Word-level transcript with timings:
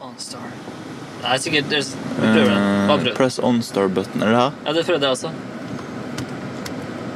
OnStar. 0.00 0.46
Det 1.20 1.28
er 1.34 1.36
sikkert 1.42 1.64
Vi 1.70 1.82
prøver 2.20 2.48
det. 2.48 2.88
Bare 2.88 2.98
Eh, 2.98 3.04
prøv. 3.04 3.14
press 3.16 3.38
on 3.42 3.62
star 3.62 3.88
button. 3.88 4.22
Er 4.22 4.26
det 4.26 4.36
her? 4.36 4.50
Ja, 4.66 4.72
det 4.72 4.86
prøvde 4.86 5.00
jeg 5.02 5.10
også. 5.10 5.30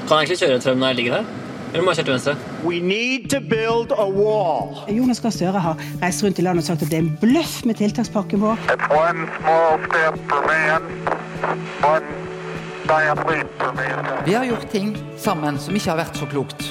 Kan 0.08 0.18
jeg 0.18 0.18
egentlig 0.28 0.38
kjøre 0.38 0.60
frem 0.60 0.78
når 0.78 0.86
jeg 0.86 0.96
ligger 0.96 1.12
her? 1.12 1.24
Eller 1.72 1.84
må 1.84 1.90
jeg 1.90 1.96
kjøre 1.96 2.04
til 2.06 2.12
venstre? 2.12 2.36
We 2.64 2.78
need 2.80 3.28
to 3.30 3.40
build 3.40 3.90
a 3.98 4.04
wall. 4.06 4.76
Jonas 4.88 5.20
Gahr 5.20 5.30
Støre 5.30 5.60
har 5.60 5.76
reist 6.02 6.22
rundt 6.24 6.38
i 6.38 6.42
landet 6.42 6.62
og 6.62 6.66
sagt 6.66 6.82
at 6.82 6.90
det 6.90 6.98
er 6.98 7.02
en 7.02 7.18
bløff 7.20 7.64
med 7.64 7.74
tiltakspakken 7.74 8.40
vår. 8.40 8.56
It's 8.68 8.92
one 8.92 9.26
small 9.40 9.80
step 9.88 10.14
for 10.28 10.40
man, 10.46 10.82
one 11.82 12.04
giant 12.86 13.20
leap 13.30 13.48
for 13.58 13.72
mankind. 13.74 14.26
Vi 14.26 14.32
har 14.32 14.44
gjort 14.44 14.68
ting 14.70 14.96
sammen 15.18 15.58
som 15.58 15.74
ikke 15.74 15.90
har 15.90 15.96
vært 16.04 16.16
så 16.20 16.26
klokt. 16.30 16.62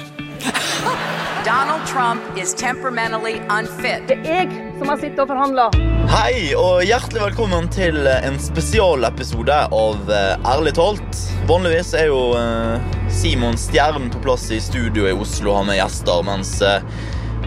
Donald 1.45 1.83
Trump 1.87 2.21
is 2.37 2.53
temperamentally 2.53 3.41
unfit. 3.59 4.07
jeg 4.23 4.47
som 4.79 4.87
har 4.87 4.97
sittet 4.97 5.19
og 5.19 5.27
forhandla. 5.27 5.69
Hei, 6.13 6.51
og 6.53 6.83
hjertelig 6.85 7.23
velkommen 7.23 7.65
til 7.73 7.95
en 8.05 8.35
spesialepisode 8.37 9.55
av 9.73 10.11
eh, 10.13 10.43
Ærlig 10.45 10.75
talt. 10.77 11.21
Vanligvis 11.49 11.89
er 11.97 12.11
jo 12.11 12.35
eh, 12.37 12.83
Simon 13.09 13.57
Stjernen 13.57 14.11
på 14.13 14.21
plass 14.21 14.43
i 14.53 14.59
studio 14.61 15.07
i 15.09 15.15
Oslo 15.17 15.55
har 15.57 15.65
med 15.65 15.79
gjester, 15.79 16.21
mens 16.27 16.51
eh, 16.61 16.85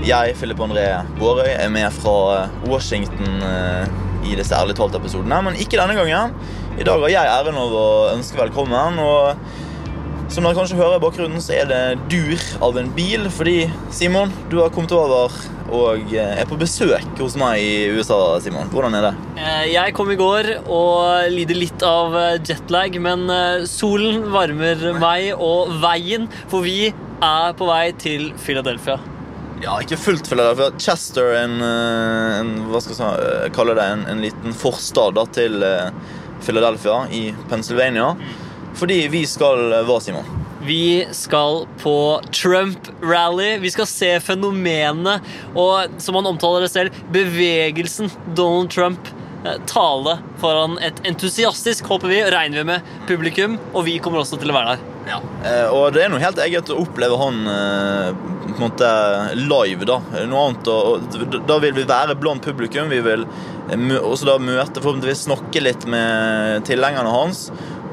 jeg, 0.03 0.35
Philip 0.41 0.65
André 0.67 0.89
Bårøy, 1.21 1.53
er 1.53 1.71
med 1.71 1.95
fra 1.95 2.49
Washington 2.67 3.39
i 4.27 4.35
disse 4.35 4.59
Ærlig 4.59 4.75
talt-episodene. 4.81 5.39
Men 5.47 5.63
ikke 5.63 5.79
denne 5.79 5.95
gangen. 5.95 6.35
I 6.75 6.89
dag 6.91 7.07
har 7.07 7.15
jeg 7.15 7.35
æren 7.37 7.63
av 7.63 7.79
å 7.79 7.89
ønske 8.17 8.43
velkommen. 8.43 8.99
og 8.99 10.27
som 10.27 10.43
dere 10.43 10.59
kanskje 10.59 10.81
hører 10.81 10.99
i 10.99 11.05
bakgrunnen, 11.07 11.39
så 11.39 11.55
er 11.55 11.71
det 11.71 11.83
dur 12.11 12.43
av 12.67 12.83
en 12.83 12.91
bil. 12.99 13.31
Fordi, 13.31 13.61
Simon, 13.95 14.35
du 14.51 14.59
har 14.59 14.75
kommet 14.75 14.91
over 14.91 15.39
og 15.75 16.13
eh, 16.15 16.37
er 16.41 16.47
på 16.49 16.59
besøk 16.61 17.07
hos 17.19 17.35
meg 17.41 17.59
i 17.63 17.89
USA. 17.97 18.19
Simon. 18.43 18.69
Hvordan 18.73 18.95
er 18.99 19.09
det? 19.09 19.13
Eh, 19.41 19.65
Jeg 19.73 19.95
kom 19.97 20.11
i 20.13 20.19
går 20.19 20.49
og 20.63 21.33
lider 21.33 21.59
litt 21.59 21.83
av 21.87 22.15
eh, 22.17 22.39
jetlag, 22.47 22.99
men 23.03 23.27
solen 23.71 24.27
varmer 24.33 24.87
meg 25.01 25.33
og 25.35 25.75
veien, 25.83 26.29
for 26.51 26.67
vi 26.67 26.91
er 26.93 27.57
på 27.59 27.69
vei 27.69 27.91
til 27.99 28.31
Philadelphia. 28.43 28.99
Ja, 29.65 29.79
ikke 29.81 29.97
fullt 29.99 30.29
Philadelphia. 30.29 30.71
Chester, 30.79 31.33
en, 31.41 31.57
en 31.65 32.51
hva 32.69 32.83
skal 32.85 32.99
jeg 33.01 33.55
kalle 33.57 33.77
det, 33.79 33.87
en, 33.95 34.05
en 34.13 34.21
liten 34.21 34.53
forstad 34.57 35.17
til 35.33 35.65
Philadelphia 36.45 37.07
i 37.17 37.23
Pennsylvania. 37.49 38.11
Fordi 38.77 39.07
vi 39.09 39.23
skal 39.25 39.81
hva, 39.89 39.97
Simon? 40.05 40.29
Vi 40.67 41.07
skal 41.15 41.67
på 41.83 42.21
Trump-rally. 42.35 43.59
Vi 43.59 43.71
skal 43.71 43.87
se 43.87 44.09
fenomenet 44.21 45.23
og, 45.55 45.95
som 46.03 46.19
han 46.19 46.27
omtaler 46.27 46.67
det 46.67 46.73
selv, 46.73 46.97
bevegelsen 47.15 48.11
Donald 48.35 48.73
Trump 48.75 49.13
eh, 49.45 49.61
tale 49.71 50.17
foran 50.43 50.75
et 50.83 50.99
entusiastisk, 51.07 51.87
håper 51.87 52.11
vi, 52.11 52.19
regner 52.35 52.65
vi 52.65 52.69
med, 52.73 52.91
publikum. 53.07 53.61
Og 53.75 53.87
vi 53.87 54.01
kommer 54.03 54.25
også 54.25 54.41
til 54.43 54.51
å 54.51 54.59
være 54.59 54.75
der. 54.75 54.93
Eh, 55.47 55.69
og 55.71 55.93
det 55.95 56.03
er 56.03 56.11
noe 56.11 56.23
helt 56.23 56.41
eget 56.43 56.73
å 56.75 56.81
oppleve 56.83 57.19
han 57.21 57.47
eh, 57.53 58.11
på 58.49 58.57
en 58.57 58.65
måte 58.65 58.91
live. 59.39 59.87
Da 59.87 60.01
Noe 60.27 60.49
annet 60.49 60.73
og, 60.73 61.15
Da 61.47 61.61
vil 61.63 61.77
vi 61.79 61.87
være 61.87 62.19
blant 62.19 62.43
publikum. 62.43 62.91
Vi 62.91 62.99
vil 63.07 63.23
også 64.01 64.33
da 64.33 64.37
møte, 64.43 64.83
forhåpentligvis 64.83 65.27
snakke 65.29 65.63
litt 65.63 65.87
med 65.91 66.67
tilhengerne 66.67 67.15
hans. 67.15 67.47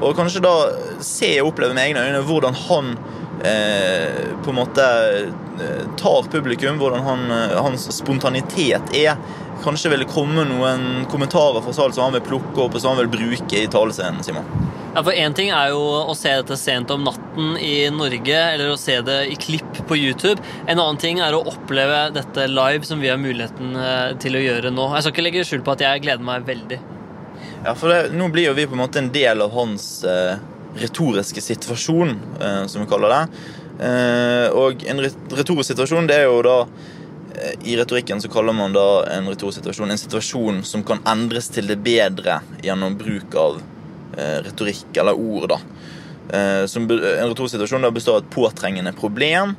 Og 0.04 0.16
kanskje 0.18 0.44
da 0.44 0.54
se 1.04 1.30
og 1.40 1.52
oppleve 1.52 1.76
med 1.76 1.88
egne 1.88 2.04
øyne 2.04 2.24
hvordan 2.28 2.58
han 2.66 2.92
eh, 3.44 4.34
på 4.44 4.52
en 4.52 4.58
måte 4.58 4.84
eh, 4.84 5.82
tar 6.00 6.30
publikum. 6.32 6.78
Hvordan 6.82 7.06
han, 7.08 7.24
eh, 7.30 7.56
hans 7.64 7.88
spontanitet 7.96 8.94
er. 8.96 9.16
Kanskje 9.64 9.94
vil 9.94 10.04
det 10.04 10.12
komme 10.12 10.44
noen 10.44 11.04
kommentarer 11.10 11.64
fra 11.64 11.72
salen 11.72 11.96
som 11.96 12.08
han 12.08 12.18
vil 12.18 12.26
plukke 12.26 12.66
opp 12.66 12.76
og 12.76 12.82
som 12.82 12.94
han 12.94 13.04
vil 13.04 13.12
bruke 13.16 13.62
i 13.62 13.68
talescenen. 13.70 14.24
Simon. 14.26 14.72
Ja, 14.94 15.02
for 15.02 15.10
Én 15.10 15.34
ting 15.34 15.48
er 15.50 15.72
jo 15.72 15.80
å 16.06 16.14
se 16.14 16.30
dette 16.30 16.54
sent 16.54 16.92
om 16.94 17.02
natten 17.02 17.56
i 17.58 17.88
Norge, 17.90 18.36
eller 18.52 18.70
å 18.70 18.78
se 18.78 19.00
det 19.02 19.16
i 19.26 19.34
klipp 19.34 19.80
på 19.88 19.96
YouTube. 19.98 20.38
En 20.68 20.78
annen 20.78 21.00
ting 21.02 21.18
er 21.18 21.34
å 21.34 21.42
oppleve 21.50 22.12
dette 22.14 22.46
live, 22.46 22.86
som 22.86 23.02
vi 23.02 23.10
har 23.10 23.18
muligheten 23.18 23.74
eh, 23.74 24.12
til 24.22 24.38
å 24.38 24.44
gjøre 24.44 24.70
nå. 24.70 24.92
Jeg 24.94 25.02
skal 25.06 25.16
ikke 25.16 25.26
legge 25.26 25.46
skjul 25.48 25.64
på 25.66 25.74
at 25.74 25.82
jeg 25.82 26.04
gleder 26.04 26.22
meg 26.28 26.46
veldig. 26.46 26.78
Ja, 27.64 27.74
for 27.74 27.88
det, 27.88 28.00
Nå 28.12 28.28
blir 28.28 28.50
jo 28.50 28.56
vi 28.56 28.66
på 28.66 28.72
en 28.76 28.82
måte 28.82 28.98
en 29.00 29.12
del 29.12 29.40
av 29.40 29.52
hans 29.56 30.04
eh, 30.04 30.36
retoriske 30.76 31.40
situasjon, 31.40 32.10
eh, 32.40 32.66
som 32.66 32.82
vi 32.84 32.88
kaller 32.90 33.14
det. 33.14 33.22
Eh, 33.86 34.48
og 34.54 34.84
en 34.86 35.00
re- 35.02 35.14
retorisk 35.38 35.72
situasjon, 35.72 36.06
det 36.10 36.18
er 36.20 36.26
jo 36.28 36.42
da 36.44 36.58
eh, 37.34 37.54
I 37.72 37.78
retorikken 37.80 38.20
så 38.22 38.28
kaller 38.30 38.54
man 38.54 38.76
da 38.76 38.84
en 39.16 39.30
retorisk 39.32 39.62
situasjon 39.62 39.90
en 39.90 39.98
situasjon 40.02 40.60
som 40.68 40.84
kan 40.86 41.00
endres 41.10 41.48
til 41.54 41.66
det 41.70 41.80
bedre 41.82 42.36
gjennom 42.62 42.98
bruk 43.00 43.34
av 43.40 43.58
eh, 44.18 44.38
retorikk 44.44 45.00
eller 45.00 45.16
ord. 45.18 45.48
da. 45.54 45.58
Eh, 46.36 46.66
som, 46.70 46.84
en 46.90 47.32
retorisk 47.32 47.56
situasjon 47.56 47.88
da 47.88 47.94
består 47.94 48.20
av 48.20 48.26
et 48.26 48.30
påtrengende 48.36 48.92
problem, 49.00 49.56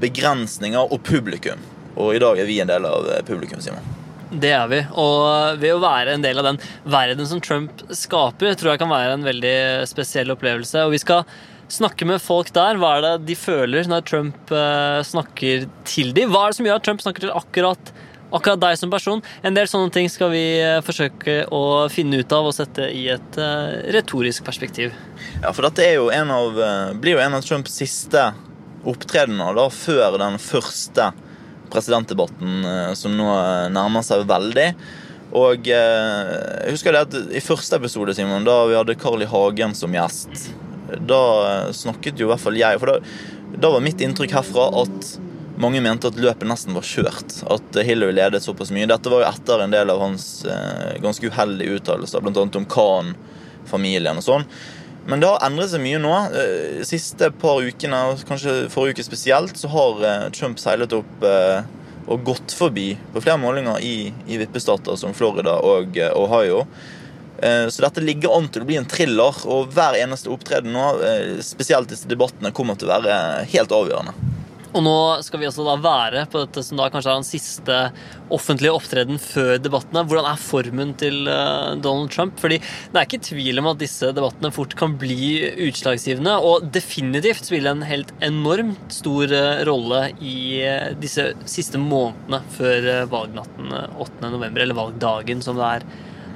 begrensninger 0.00 0.86
og 0.86 1.02
publikum. 1.06 1.60
Og 1.98 2.14
i 2.16 2.22
dag 2.22 2.38
er 2.38 2.46
vi 2.48 2.62
en 2.62 2.70
del 2.70 2.86
av 2.88 3.10
publikum, 3.26 3.60
Simon. 3.62 4.03
Det 4.30 4.52
er 4.54 4.68
vi. 4.70 4.80
Og 5.00 5.58
ved 5.60 5.74
å 5.74 5.82
være 5.82 6.14
en 6.14 6.24
del 6.24 6.40
av 6.40 6.48
den 6.48 6.60
verden 6.88 7.28
som 7.28 7.42
Trump 7.44 7.84
skaper, 7.94 8.56
tror 8.56 8.74
jeg 8.74 8.82
kan 8.82 8.92
være 8.92 9.18
en 9.18 9.26
veldig 9.26 9.56
spesiell 9.90 10.32
opplevelse. 10.34 10.86
Og 10.86 10.94
vi 10.94 11.02
skal 11.02 11.26
snakke 11.72 12.06
med 12.08 12.22
folk 12.22 12.52
der. 12.54 12.78
Hva 12.80 12.96
er 12.96 13.04
det 13.04 13.12
de 13.30 13.36
føler 13.38 13.88
når 13.90 14.08
Trump 14.08 14.54
eh, 14.54 15.00
snakker 15.06 15.68
til 15.88 16.12
dem? 16.16 16.32
Hva 16.32 16.46
er 16.46 16.52
det 16.52 16.58
som 16.60 16.68
gjør 16.68 16.80
at 16.80 16.88
Trump 16.88 17.04
snakker 17.04 17.26
til 17.26 17.34
akkurat, 17.34 17.92
akkurat 18.34 18.62
deg 18.64 18.78
som 18.80 18.92
person? 18.92 19.22
En 19.42 19.56
del 19.56 19.68
sånne 19.70 19.92
ting 19.94 20.10
skal 20.12 20.32
vi 20.34 20.44
eh, 20.60 20.80
forsøke 20.84 21.42
å 21.54 21.64
finne 21.92 22.20
ut 22.20 22.36
av 22.36 22.50
og 22.50 22.56
sette 22.56 22.88
i 22.92 23.06
et 23.14 23.40
eh, 23.40 23.76
retorisk 23.96 24.46
perspektiv. 24.46 24.94
Ja, 25.40 25.52
for 25.52 25.66
dette 25.68 25.88
jo 25.94 26.10
av, 26.12 26.64
blir 27.00 27.18
jo 27.18 27.24
en 27.24 27.38
av 27.38 27.46
Trumps 27.46 27.76
siste 27.80 28.30
opptredener 28.84 29.56
da, 29.56 29.70
før 29.72 30.18
den 30.20 30.36
første 30.42 31.12
presidentdebatten 31.74 32.68
eh, 32.70 32.92
som 32.98 33.16
nå 33.18 33.26
eh, 33.34 33.72
nærmer 33.74 34.06
seg 34.06 34.24
veldig. 34.30 34.68
Og 35.34 35.66
eh, 35.66 36.32
jeg 36.64 36.76
husker 36.76 36.94
det 36.94 37.04
at 37.08 37.34
i 37.34 37.42
første 37.42 37.80
episode, 37.80 38.14
Simon, 38.14 38.46
da 38.46 38.60
vi 38.70 38.76
hadde 38.78 38.96
Carl 39.00 39.24
I. 39.24 39.28
Hagen 39.30 39.74
som 39.74 39.94
gjest, 39.94 40.48
da 41.02 41.22
eh, 41.48 41.70
snakket 41.74 42.20
jo 42.20 42.28
i 42.28 42.32
hvert 42.32 42.42
fall 42.42 42.58
jeg 42.58 42.78
For 42.78 42.92
da, 42.92 42.98
da 43.58 43.70
var 43.74 43.82
mitt 43.82 44.02
inntrykk 44.04 44.36
herfra 44.36 44.68
at 44.84 45.14
mange 45.60 45.80
mente 45.82 46.10
at 46.10 46.18
løpet 46.18 46.48
nesten 46.50 46.74
var 46.74 46.86
kjørt. 46.86 47.36
At 47.50 47.78
Hillary 47.86 48.14
ledet 48.16 48.42
såpass 48.42 48.72
mye. 48.74 48.88
Dette 48.90 49.10
var 49.10 49.22
jo 49.22 49.28
etter 49.30 49.64
en 49.64 49.74
del 49.74 49.90
av 49.92 50.02
hans 50.02 50.28
eh, 50.50 50.96
ganske 51.02 51.30
uheldige 51.30 51.78
uttalelser, 51.78 52.22
bl.a. 52.24 52.46
om 52.46 52.70
Khan-familien 52.70 54.18
og 54.18 54.26
sånn. 54.26 54.48
Men 55.06 55.20
det 55.20 55.28
har 55.28 55.42
endret 55.44 55.72
seg 55.72 55.82
mye 55.84 56.00
nå. 56.00 56.12
Eh, 56.32 56.82
siste 56.88 57.28
par 57.40 57.60
ukene, 57.60 58.00
kanskje 58.28 58.64
forrige 58.72 58.98
uke 58.98 59.06
spesielt, 59.06 59.56
så 59.60 59.70
har 59.72 60.04
eh, 60.08 60.26
Trump 60.36 60.60
seilet 60.62 60.96
opp 60.96 61.26
eh, 61.28 61.64
og 62.04 62.24
gått 62.24 62.52
forbi 62.56 62.90
på 63.12 63.22
flere 63.24 63.40
målinger 63.40 63.84
i, 63.84 64.12
i 64.28 64.38
vippestater 64.40 64.96
som 65.00 65.16
Florida 65.16 65.56
og 65.64 65.96
Ohio. 66.12 66.66
Så 67.44 67.82
dette 67.82 68.00
ligger 68.04 68.32
an 68.36 68.46
til 68.52 68.62
å 68.62 68.66
bli 68.68 68.76
en 68.78 68.86
thriller, 68.88 69.40
og 69.50 69.72
hver 69.74 69.96
eneste 69.98 70.30
opptreden 70.32 70.72
nå, 70.72 70.84
spesielt 71.44 71.88
disse 71.90 72.08
debattene, 72.08 72.52
kommer 72.56 72.76
til 72.78 72.88
å 72.88 72.98
være 73.00 73.16
helt 73.50 73.72
avgjørende. 73.74 74.14
Og 74.74 74.82
nå 74.82 74.94
skal 75.22 75.38
vi 75.38 75.46
også 75.46 75.64
da 75.66 75.74
være 75.78 76.24
på 76.30 76.40
dette 76.42 76.62
som 76.66 76.80
da 76.80 76.88
kanskje 76.90 77.12
er 77.12 77.18
hans 77.20 77.30
siste 77.30 77.76
offentlige 78.34 78.74
opptreden 78.74 79.20
før 79.22 79.60
debattene. 79.62 80.02
Hvordan 80.02 80.26
er 80.26 80.40
formen 80.42 80.90
til 80.98 81.30
eh, 81.30 81.76
Donald 81.84 82.10
Trump? 82.10 82.34
Fordi 82.42 82.58
det 82.58 82.98
er 82.98 83.06
ikke 83.06 83.22
tvil 83.22 83.62
om 83.62 83.70
at 83.70 83.78
disse 83.84 84.10
debattene 84.16 84.50
fort 84.54 84.74
kan 84.78 84.96
bli 84.98 85.44
utslagsgivende, 85.68 86.34
og 86.42 86.66
definitivt 86.74 87.46
spille 87.46 87.70
en 87.70 87.86
helt 87.86 88.10
enormt 88.24 88.98
stor 88.98 89.30
eh, 89.30 89.62
rolle 89.68 90.08
i 90.18 90.36
eh, 90.66 90.90
disse 90.98 91.30
siste 91.46 91.78
månedene 91.78 92.42
før 92.58 92.90
valgnatten 93.14 93.70
eh, 93.78 93.98
8. 94.02 94.26
november, 94.26 94.64
eller 94.64 94.82
valgdagen 94.82 95.44
som 95.44 95.60
det 95.60 95.70
er 95.76 95.90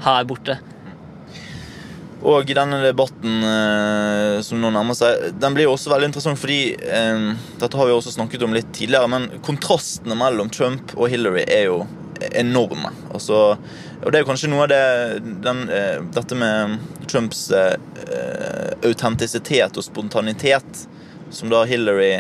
her 0.07 0.27
borte. 0.31 0.61
Og 2.27 2.51
denne 2.51 2.81
debatten 2.83 3.45
eh, 3.47 4.41
som 4.43 4.59
nå 4.59 4.73
nærmer 4.75 4.97
seg, 4.99 5.29
den 5.39 5.55
blir 5.55 5.69
jo 5.69 5.77
også 5.77 5.93
veldig 5.93 6.09
interessant 6.11 6.41
fordi 6.41 6.75
eh, 6.75 7.29
Dette 7.61 7.79
har 7.79 7.87
vi 7.87 7.95
også 7.95 8.17
snakket 8.17 8.43
om 8.43 8.57
litt 8.57 8.73
tidligere, 8.75 9.11
men 9.13 9.29
kontrastene 9.47 10.19
mellom 10.19 10.51
Trump 10.51 10.97
og 10.97 11.13
Hillary 11.13 11.45
er 11.47 11.69
jo 11.69 11.83
enorme. 12.35 12.91
Altså, 13.15 13.55
og 14.03 14.11
det 14.11 14.19
er 14.19 14.25
jo 14.25 14.31
kanskje 14.33 14.51
noe 14.51 14.65
av 14.67 14.73
det 14.73 14.83
den, 15.45 15.63
eh, 15.71 16.01
Dette 16.17 16.39
med 16.39 16.79
Trumps 17.07 17.45
eh, 17.55 17.77
autentisitet 18.83 19.79
og 19.79 19.87
spontanitet, 19.87 20.87
som 21.31 21.53
da 21.53 21.63
Hillary 21.69 22.17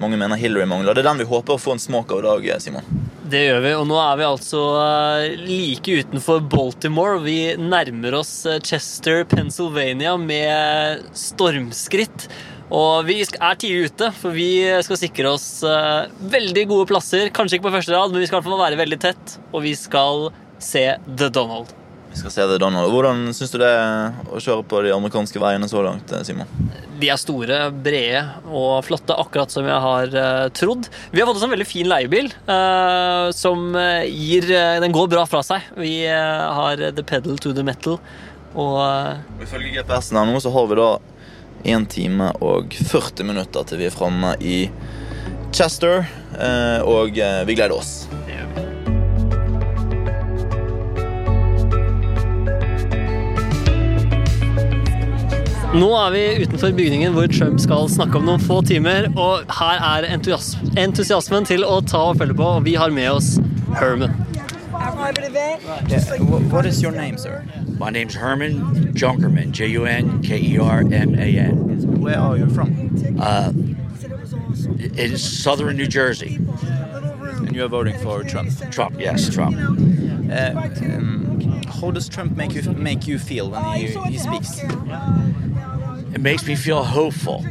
mange 0.00 0.16
mener 0.20 0.36
Hillary 0.40 0.66
mangler. 0.68 0.94
Det 0.94 1.04
er 1.04 1.10
den 1.10 1.22
vi 1.24 1.28
håper 1.28 1.56
å 1.56 1.60
få 1.60 1.76
en 1.76 1.82
smak 1.82 2.12
av 2.12 2.24
i 2.24 2.26
dag, 2.26 2.48
Simon. 2.60 2.95
Det 3.26 3.40
gjør 3.42 3.62
vi, 3.64 3.70
og 3.74 3.86
nå 3.90 3.96
er 3.98 4.18
vi 4.20 4.26
altså 4.26 4.60
eh, 4.78 5.40
like 5.48 5.96
utenfor 5.98 6.44
Baltimore. 6.46 7.18
Vi 7.24 7.56
nærmer 7.58 8.14
oss 8.20 8.30
eh, 8.46 8.60
Chester, 8.62 9.24
Pennsylvania 9.26 10.12
med 10.20 11.02
stormskritt. 11.18 12.28
Og 12.70 13.08
vi 13.08 13.18
er 13.24 13.58
tidlig 13.58 13.90
ute, 13.90 14.12
for 14.14 14.34
vi 14.36 14.50
skal 14.86 15.00
sikre 15.00 15.32
oss 15.34 15.48
eh, 15.66 16.12
veldig 16.36 16.68
gode 16.70 16.86
plasser. 16.92 17.32
Kanskje 17.34 17.58
ikke 17.58 17.66
på 17.66 17.74
første 17.80 17.96
rad, 17.96 18.14
men 18.14 18.22
vi 18.22 18.30
skal 18.30 18.38
i 18.38 18.40
hvert 18.44 18.52
fall 18.52 18.62
være 18.62 18.80
veldig 18.84 19.00
tett. 19.08 19.34
Og 19.50 19.66
vi 19.66 19.74
skal 19.78 20.28
se 20.62 20.86
The 21.10 21.32
Donald. 21.34 21.74
Vi 22.16 22.20
skal 22.22 22.32
se 22.32 22.44
det, 22.48 22.54
Donald. 22.62 22.88
Hvordan 22.88 23.26
syns 23.36 23.50
du 23.52 23.58
det 23.60 23.68
er 23.68 24.14
å 24.32 24.38
kjøre 24.40 24.62
på 24.64 24.78
de 24.86 24.92
amerikanske 24.94 25.36
veiene 25.36 25.66
så 25.68 25.82
langt, 25.84 26.14
Simon? 26.24 26.48
De 26.96 27.10
er 27.12 27.18
store, 27.20 27.58
brede 27.84 28.22
og 28.48 28.86
flotte, 28.86 29.12
akkurat 29.20 29.52
som 29.52 29.68
jeg 29.68 29.82
har 29.84 30.16
uh, 30.16 30.46
trodd. 30.56 30.88
Vi 31.12 31.20
har 31.20 31.28
fått 31.28 31.42
oss 31.42 31.44
en 31.44 31.52
veldig 31.52 31.66
fin 31.68 31.90
leiebil 31.92 32.32
uh, 32.48 33.28
som 33.36 33.68
eh, 33.76 34.08
gir 34.08 34.48
uh, 34.48 34.78
Den 34.80 34.96
går 34.96 35.12
bra 35.12 35.26
fra 35.28 35.42
seg. 35.44 35.68
Vi 35.76 36.06
eh, 36.08 36.56
har 36.56 36.80
the 36.96 37.04
pedal 37.04 37.36
to 37.36 37.52
the 37.52 37.66
metal. 37.68 38.00
Og 38.56 38.80
uh, 38.80 39.44
Ifølge 39.44 39.76
GPS-en 39.76 40.22
her 40.22 40.32
nå 40.32 40.40
så 40.40 40.56
har 40.56 40.72
vi 40.72 40.80
da 40.80 40.90
1 41.76 41.90
time 41.92 42.32
og 42.40 42.72
40 42.80 43.28
minutter 43.28 43.68
til 43.68 43.84
vi 43.84 43.90
er 43.90 43.92
framme 43.92 44.32
i 44.40 44.62
Chester, 45.56 46.04
eh, 46.36 46.80
og 46.84 47.16
eh, 47.18 47.42
vi 47.48 47.54
gleder 47.56 47.76
oss. 47.78 48.06
Nå 55.76 55.88
er 55.92 56.10
vi 56.14 56.20
utenfor 56.40 56.72
bygningen 56.72 57.12
hvor 57.12 57.26
Trump 57.28 57.60
skal 57.60 57.88
snakke 57.92 58.16
om 58.16 58.24
noen 58.24 58.40
få 58.40 58.62
timer, 58.64 59.10
og 59.20 59.44
her 59.58 59.82
er 59.84 60.06
entusiasmen 60.08 61.44
til 61.48 61.66
å 61.68 61.82
ta 61.84 62.00
og 62.12 62.22
følge 62.22 62.36
på, 62.38 62.46
og 62.58 62.64
vi 62.64 62.76
har 62.80 62.94
med 62.96 63.10
oss 63.12 63.34
Herman. 63.76 64.14
What 66.50 66.64
is 66.64 66.82
your 66.82 66.92
name, 66.92 67.18
sir? 67.18 67.44
My 67.78 67.90
name's 67.90 68.14
Herman 68.14 68.94
Junkerman, 68.94 69.52
J 69.52 69.68
U 69.76 69.84
N 69.84 70.22
K 70.22 70.38
E 70.40 70.56
R 70.58 70.80
M 70.80 71.14
A 71.18 71.28
N, 71.44 72.00
Where 72.00 72.18
are 72.18 72.38
you 72.38 72.48
from? 72.48 72.72
uh, 73.20 73.52
in 74.96 75.18
southern 75.18 75.76
New 75.76 75.86
Jersey. 75.86 76.36
And 76.36 77.54
you 77.54 77.64
are 77.64 77.68
voting 77.68 77.98
for 77.98 78.22
Trump. 78.24 78.50
Trump, 78.70 78.98
yes, 78.98 79.28
Trump. 79.28 79.56
Uh, 79.56 80.70
um, 80.80 81.62
how 81.68 81.90
does 81.90 82.08
Trump 82.08 82.34
make 82.36 82.54
you 82.54 82.62
make 82.72 83.06
you 83.06 83.18
feel 83.18 83.50
when 83.50 83.62
he, 83.76 83.88
he 84.10 84.18
speaks? 84.18 84.60
It 86.16 86.22
makes 86.22 86.46
me 86.46 86.54
feel 86.54 86.82
hopeful. 86.82 87.44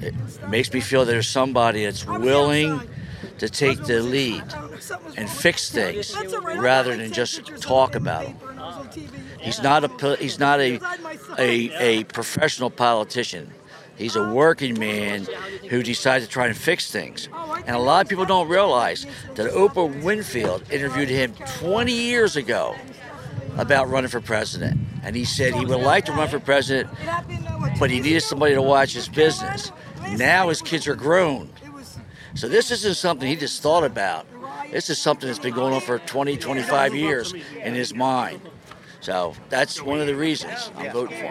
It 0.00 0.14
makes 0.48 0.72
me 0.72 0.78
feel 0.78 1.04
there's 1.04 1.28
somebody 1.28 1.84
that's 1.84 2.06
willing 2.06 2.80
to 3.38 3.48
take 3.48 3.82
the 3.86 4.00
lead 4.00 4.44
and 5.16 5.28
fix 5.28 5.68
things 5.72 6.16
rather 6.58 6.96
than 6.96 7.12
just 7.12 7.60
talk 7.60 7.96
about 7.96 8.26
them. 8.38 9.10
He's 9.40 9.60
not 9.60 9.82
a 9.82 10.14
he's 10.14 10.38
not 10.38 10.60
a 10.60 10.78
a, 11.40 11.72
a 11.80 12.04
professional 12.04 12.70
politician. 12.70 13.52
He's 13.96 14.14
a 14.14 14.32
working 14.32 14.78
man 14.78 15.26
who 15.68 15.82
decided 15.82 16.24
to 16.24 16.30
try 16.30 16.46
and 16.46 16.56
fix 16.56 16.92
things. 16.92 17.28
And 17.66 17.74
a 17.74 17.80
lot 17.80 18.04
of 18.04 18.08
people 18.08 18.26
don't 18.26 18.46
realize 18.46 19.06
that 19.34 19.50
Oprah 19.50 20.04
Winfield 20.04 20.70
interviewed 20.70 21.08
him 21.08 21.34
20 21.58 21.92
years 21.92 22.36
ago 22.36 22.76
about 23.56 23.90
running 23.90 24.08
for 24.08 24.20
president. 24.20 24.78
And 25.02 25.16
he 25.16 25.24
said 25.24 25.54
he 25.54 25.64
would 25.64 25.80
like 25.80 26.04
to 26.06 26.12
run 26.12 26.28
for 26.28 26.38
president, 26.38 26.90
but 27.78 27.90
he 27.90 28.00
needed 28.00 28.22
somebody 28.22 28.54
to 28.54 28.62
watch 28.62 28.92
his 28.92 29.08
business. 29.08 29.72
Now 30.16 30.48
his 30.48 30.62
kids 30.62 30.86
are 30.86 30.94
grown. 30.96 31.50
So 32.34 32.48
this 32.48 32.70
isn't 32.70 32.94
something 32.94 33.28
he 33.28 33.36
just 33.36 33.62
thought 33.62 33.84
about. 33.84 34.26
This 34.70 34.90
is 34.90 34.98
something 34.98 35.26
that's 35.26 35.38
been 35.38 35.54
going 35.54 35.72
on 35.74 35.80
for 35.80 35.98
20, 35.98 36.36
25 36.36 36.94
years 36.94 37.32
in 37.62 37.74
his 37.74 37.94
mind. 37.94 38.40
So 39.00 39.34
that's 39.48 39.80
one 39.80 40.00
of 40.00 40.06
the 40.06 40.14
reasons 40.16 40.70
I'm 40.76 40.92
voting 40.92 41.18
for 41.18 41.26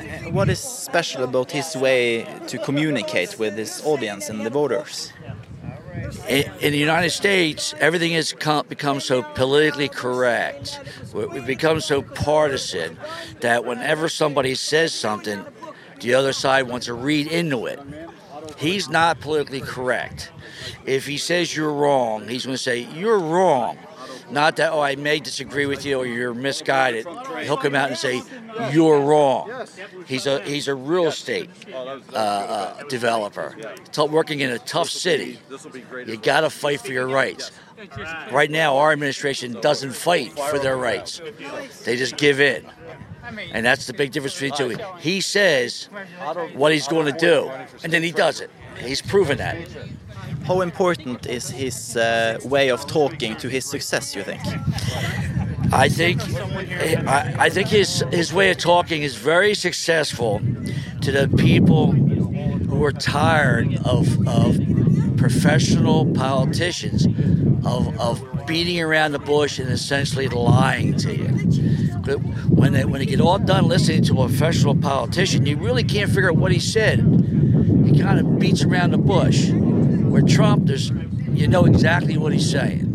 him. 0.00 0.34
What 0.34 0.48
is 0.48 0.58
special 0.58 1.22
about 1.24 1.50
his 1.52 1.76
way 1.76 2.26
to 2.48 2.58
communicate 2.58 3.38
with 3.38 3.56
his 3.56 3.82
audience 3.84 4.28
and 4.28 4.44
the 4.44 4.50
voters? 4.50 5.12
In, 6.28 6.50
in 6.60 6.72
the 6.72 6.78
United 6.78 7.10
States, 7.10 7.74
everything 7.78 8.12
has 8.12 8.32
come, 8.32 8.66
become 8.66 8.98
so 9.00 9.22
politically 9.22 9.88
correct. 9.88 10.80
We- 11.12 11.26
We've 11.26 11.46
become 11.46 11.80
so 11.80 12.02
partisan 12.02 12.98
that 13.40 13.64
whenever 13.64 14.08
somebody 14.08 14.54
says 14.54 14.92
something, 14.92 15.44
the 16.02 16.14
other 16.14 16.32
side 16.32 16.68
wants 16.68 16.86
to 16.86 16.94
read 16.94 17.26
into 17.26 17.66
it. 17.66 17.80
He's 18.58 18.88
not 18.88 19.20
politically 19.20 19.60
correct. 19.60 20.30
If 20.84 21.06
he 21.06 21.16
says 21.16 21.54
you're 21.56 21.72
wrong, 21.72 22.28
he's 22.28 22.44
going 22.44 22.54
to 22.54 22.62
say 22.62 22.80
you're 22.94 23.18
wrong. 23.18 23.78
Not 24.30 24.56
that, 24.56 24.72
oh, 24.72 24.80
I 24.80 24.96
may 24.96 25.20
disagree 25.20 25.66
with 25.66 25.84
you 25.84 25.98
or 25.98 26.06
you're 26.06 26.32
misguided. 26.32 27.06
He'll 27.42 27.58
come 27.58 27.74
out 27.74 27.88
and 27.88 27.98
say 27.98 28.22
you're 28.70 29.00
wrong. 29.00 29.50
He's 30.06 30.26
a 30.26 30.40
he's 30.42 30.68
a 30.68 30.74
real 30.74 31.08
estate 31.08 31.50
uh, 32.12 32.16
uh, 32.16 32.82
developer, 32.84 33.54
T- 33.92 34.06
working 34.06 34.40
in 34.40 34.50
a 34.50 34.58
tough 34.58 34.88
city. 34.88 35.38
You 36.06 36.16
got 36.16 36.40
to 36.40 36.50
fight 36.50 36.80
for 36.80 36.92
your 36.92 37.08
rights. 37.08 37.50
Right 38.30 38.50
now, 38.50 38.78
our 38.78 38.92
administration 38.92 39.60
doesn't 39.60 39.92
fight 39.92 40.32
for 40.32 40.58
their 40.58 40.76
rights. 40.76 41.20
They 41.84 41.96
just 41.96 42.16
give 42.16 42.40
in. 42.40 42.64
And 43.52 43.64
that's 43.64 43.86
the 43.86 43.92
big 43.92 44.12
difference 44.12 44.38
between 44.38 44.76
the 44.76 44.76
two. 44.76 44.84
He 44.98 45.20
says 45.20 45.88
what 46.54 46.72
he's 46.72 46.88
going 46.88 47.06
to 47.06 47.18
do, 47.18 47.50
and 47.82 47.92
then 47.92 48.02
he 48.02 48.12
does 48.12 48.40
it. 48.40 48.50
He's 48.78 49.02
proven 49.02 49.38
that. 49.38 49.56
How 50.44 50.60
important 50.60 51.26
is 51.26 51.50
his 51.50 51.96
uh, 51.96 52.40
way 52.44 52.68
of 52.70 52.86
talking 52.86 53.36
to 53.36 53.48
his 53.48 53.64
success, 53.64 54.16
you 54.16 54.24
think? 54.24 54.42
I 55.72 55.88
think 55.88 56.20
I, 57.08 57.34
I 57.38 57.48
think 57.48 57.68
his 57.68 58.04
his 58.10 58.32
way 58.32 58.50
of 58.50 58.58
talking 58.58 59.02
is 59.02 59.14
very 59.14 59.54
successful 59.54 60.40
to 61.00 61.12
the 61.12 61.28
people 61.36 61.92
who 61.92 62.84
are 62.84 62.92
tired 62.92 63.78
of 63.84 64.26
of 64.26 64.58
professional 65.16 66.12
politicians 66.14 67.06
of, 67.64 67.98
of 68.00 68.46
beating 68.46 68.80
around 68.80 69.12
the 69.12 69.18
bush 69.18 69.58
and 69.58 69.70
essentially 69.70 70.28
lying 70.28 70.96
to 70.96 71.14
you. 71.14 71.61
When 72.06 72.72
they, 72.72 72.84
when 72.84 73.00
they 73.00 73.06
get 73.06 73.20
all 73.20 73.38
done 73.38 73.66
listening 73.68 74.02
to 74.04 74.22
a 74.22 74.28
professional 74.28 74.74
politician, 74.74 75.46
you 75.46 75.56
really 75.56 75.84
can't 75.84 76.10
figure 76.10 76.30
out 76.30 76.36
what 76.36 76.52
he 76.52 76.58
said. 76.58 77.00
He 77.86 78.00
kind 78.00 78.18
of 78.18 78.38
beats 78.38 78.62
around 78.62 78.92
the 78.92 78.98
bush. 78.98 79.50
Where 79.50 80.22
Trump, 80.22 80.66
there's 80.66 80.90
you 81.32 81.48
know 81.48 81.64
exactly 81.64 82.18
what 82.18 82.32
he's 82.32 82.50
saying 82.50 82.92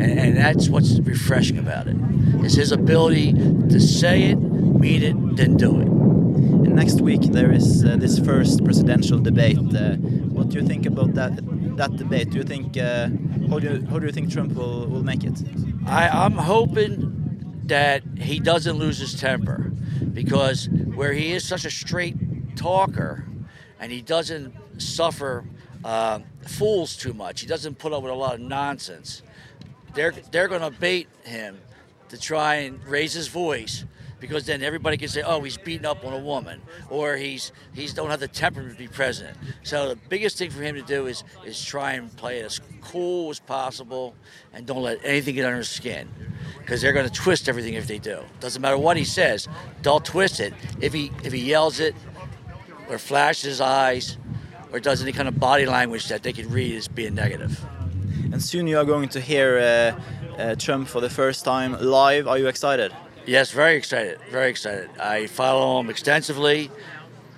and, 0.00 0.18
and 0.18 0.36
that's 0.36 0.68
what's 0.68 0.98
refreshing 1.00 1.58
about 1.58 1.86
it 1.86 1.96
is 2.44 2.54
his 2.54 2.72
ability 2.72 3.32
to 3.32 3.80
say 3.80 4.22
it 4.24 4.36
mean 4.36 5.02
it 5.02 5.36
then 5.36 5.56
do 5.56 5.80
it 5.80 5.86
And 5.86 6.74
next 6.74 7.00
week 7.00 7.22
there 7.22 7.52
is 7.52 7.84
uh, 7.84 7.96
this 7.96 8.18
first 8.18 8.64
presidential 8.64 9.18
debate. 9.18 9.58
Uh, 9.58 9.96
what 10.34 10.48
do 10.48 10.58
you 10.58 10.66
think 10.66 10.86
about 10.86 11.14
that 11.14 11.32
that 11.76 11.96
debate? 11.96 12.30
Do 12.30 12.38
you 12.38 12.44
think 12.44 12.76
uh, 12.76 13.08
how 13.48 13.58
do 13.58 13.66
you, 13.68 13.86
how 13.90 13.98
do 13.98 14.06
you 14.06 14.12
think 14.12 14.32
Trump 14.32 14.54
will, 14.54 14.86
will 14.86 15.02
make 15.02 15.22
it? 15.24 15.36
I, 15.86 16.08
i'm 16.08 16.38
hoping 16.54 17.19
that 17.70 18.02
he 18.18 18.40
doesn't 18.40 18.78
lose 18.78 18.98
his 18.98 19.18
temper 19.20 19.70
because 20.12 20.68
where 20.68 21.12
he 21.12 21.30
is 21.30 21.46
such 21.46 21.64
a 21.64 21.70
straight 21.70 22.16
talker 22.56 23.24
and 23.78 23.92
he 23.92 24.00
doesn't 24.02 24.52
suffer 24.76 25.44
uh, 25.84 26.18
fools 26.48 26.96
too 26.96 27.14
much 27.14 27.40
he 27.40 27.46
doesn't 27.46 27.78
put 27.78 27.92
up 27.92 28.02
with 28.02 28.10
a 28.10 28.14
lot 28.14 28.34
of 28.34 28.40
nonsense 28.40 29.22
they're 29.94 30.10
they're 30.32 30.48
going 30.48 30.60
to 30.60 30.70
bait 30.80 31.06
him 31.22 31.60
to 32.08 32.18
try 32.18 32.56
and 32.56 32.84
raise 32.86 33.12
his 33.12 33.28
voice 33.28 33.84
because 34.20 34.44
then 34.46 34.62
everybody 34.62 34.96
can 34.96 35.08
say, 35.08 35.22
"Oh, 35.22 35.40
he's 35.40 35.56
beating 35.56 35.86
up 35.86 36.04
on 36.04 36.12
a 36.12 36.18
woman," 36.18 36.60
or 36.88 37.16
he's 37.16 37.52
he's 37.74 37.94
don't 37.94 38.10
have 38.10 38.20
the 38.20 38.28
temperament 38.28 38.74
to 38.74 38.78
be 38.78 38.88
president. 38.88 39.36
So 39.62 39.88
the 39.88 39.96
biggest 39.96 40.38
thing 40.38 40.50
for 40.50 40.62
him 40.62 40.74
to 40.76 40.82
do 40.82 41.06
is 41.06 41.24
is 41.44 41.62
try 41.64 41.92
and 41.92 42.14
play 42.16 42.40
as 42.40 42.60
cool 42.80 43.30
as 43.30 43.40
possible 43.40 44.14
and 44.52 44.66
don't 44.66 44.82
let 44.82 45.00
anything 45.04 45.34
get 45.34 45.44
under 45.44 45.58
his 45.58 45.68
skin 45.68 46.08
because 46.58 46.80
they're 46.80 46.92
going 46.92 47.08
to 47.08 47.12
twist 47.12 47.48
everything 47.48 47.74
if 47.74 47.86
they 47.86 47.98
do. 47.98 48.20
Doesn't 48.40 48.62
matter 48.62 48.78
what 48.78 48.96
he 48.96 49.04
says, 49.04 49.48
they'll 49.82 50.00
twist 50.00 50.40
it. 50.40 50.54
If 50.80 50.92
he 50.92 51.10
if 51.24 51.32
he 51.32 51.40
yells 51.40 51.80
it 51.80 51.94
or 52.88 52.98
flashes 52.98 53.44
his 53.44 53.60
eyes 53.60 54.18
or 54.72 54.80
does 54.80 55.02
any 55.02 55.12
kind 55.12 55.28
of 55.28 55.38
body 55.38 55.66
language 55.66 56.08
that 56.08 56.22
they 56.22 56.32
can 56.32 56.48
read 56.50 56.76
as 56.76 56.88
being 56.88 57.14
negative. 57.14 57.64
And 58.32 58.42
soon 58.42 58.66
you 58.66 58.78
are 58.78 58.84
going 58.84 59.08
to 59.10 59.20
hear 59.20 59.58
uh, 59.58 60.40
uh, 60.40 60.54
Trump 60.54 60.88
for 60.88 61.00
the 61.00 61.10
first 61.10 61.44
time 61.44 61.76
live. 61.80 62.28
Are 62.28 62.38
you 62.38 62.46
excited? 62.46 62.92
Yes, 63.30 63.52
very 63.52 63.76
excited. 63.76 64.18
Very 64.28 64.50
excited. 64.50 64.90
I 64.98 65.28
follow 65.28 65.78
him 65.78 65.88
extensively. 65.88 66.68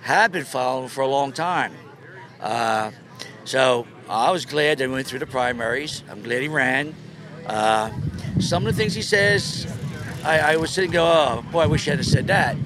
Have 0.01 0.31
been 0.31 0.43
following 0.43 0.85
him 0.85 0.89
for 0.89 1.01
a 1.01 1.07
long 1.07 1.31
time. 1.31 1.71
Uh, 2.41 2.89
so 3.45 3.85
I 4.09 4.31
was 4.31 4.43
glad 4.43 4.79
they 4.79 4.87
went 4.87 5.05
through 5.05 5.19
the 5.19 5.27
primaries. 5.27 6.03
I'm 6.09 6.23
glad 6.23 6.41
he 6.41 6.47
ran. 6.47 6.95
Uh, 7.45 7.91
some 8.39 8.65
of 8.65 8.73
the 8.73 8.81
things 8.81 8.95
he 8.95 9.03
says, 9.03 9.71
I, 10.23 10.53
I 10.53 10.55
was 10.55 10.71
sitting 10.71 10.89
go, 10.89 11.05
oh 11.05 11.45
boy, 11.51 11.59
I 11.59 11.65
wish 11.67 11.83
he 11.83 11.91
hadn't 11.91 12.05
said 12.05 12.25
that. 12.25 12.57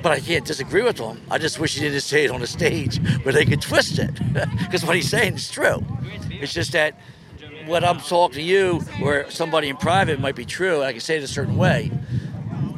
But 0.00 0.12
I 0.12 0.20
can't 0.20 0.44
disagree 0.44 0.82
with 0.82 1.00
him. 1.00 1.20
I 1.32 1.38
just 1.38 1.58
wish 1.58 1.74
he 1.74 1.80
didn't 1.80 2.02
say 2.02 2.26
it 2.26 2.30
on 2.30 2.40
the 2.40 2.46
stage 2.46 3.00
where 3.24 3.34
they 3.34 3.46
could 3.46 3.60
twist 3.60 3.98
it, 3.98 4.14
because 4.60 4.84
what 4.84 4.94
he's 4.94 5.10
saying 5.10 5.34
is 5.34 5.50
true. 5.50 5.84
It's 6.30 6.54
just 6.54 6.70
that 6.70 7.00
what 7.66 7.82
I'm 7.82 7.98
talking 7.98 8.36
to 8.36 8.42
you, 8.42 8.78
where 9.00 9.28
somebody 9.28 9.70
in 9.70 9.76
private 9.76 10.20
might 10.20 10.36
be 10.36 10.44
true, 10.44 10.84
I 10.84 10.92
can 10.92 11.00
say 11.00 11.16
it 11.16 11.24
a 11.24 11.26
certain 11.26 11.56
way. 11.56 11.90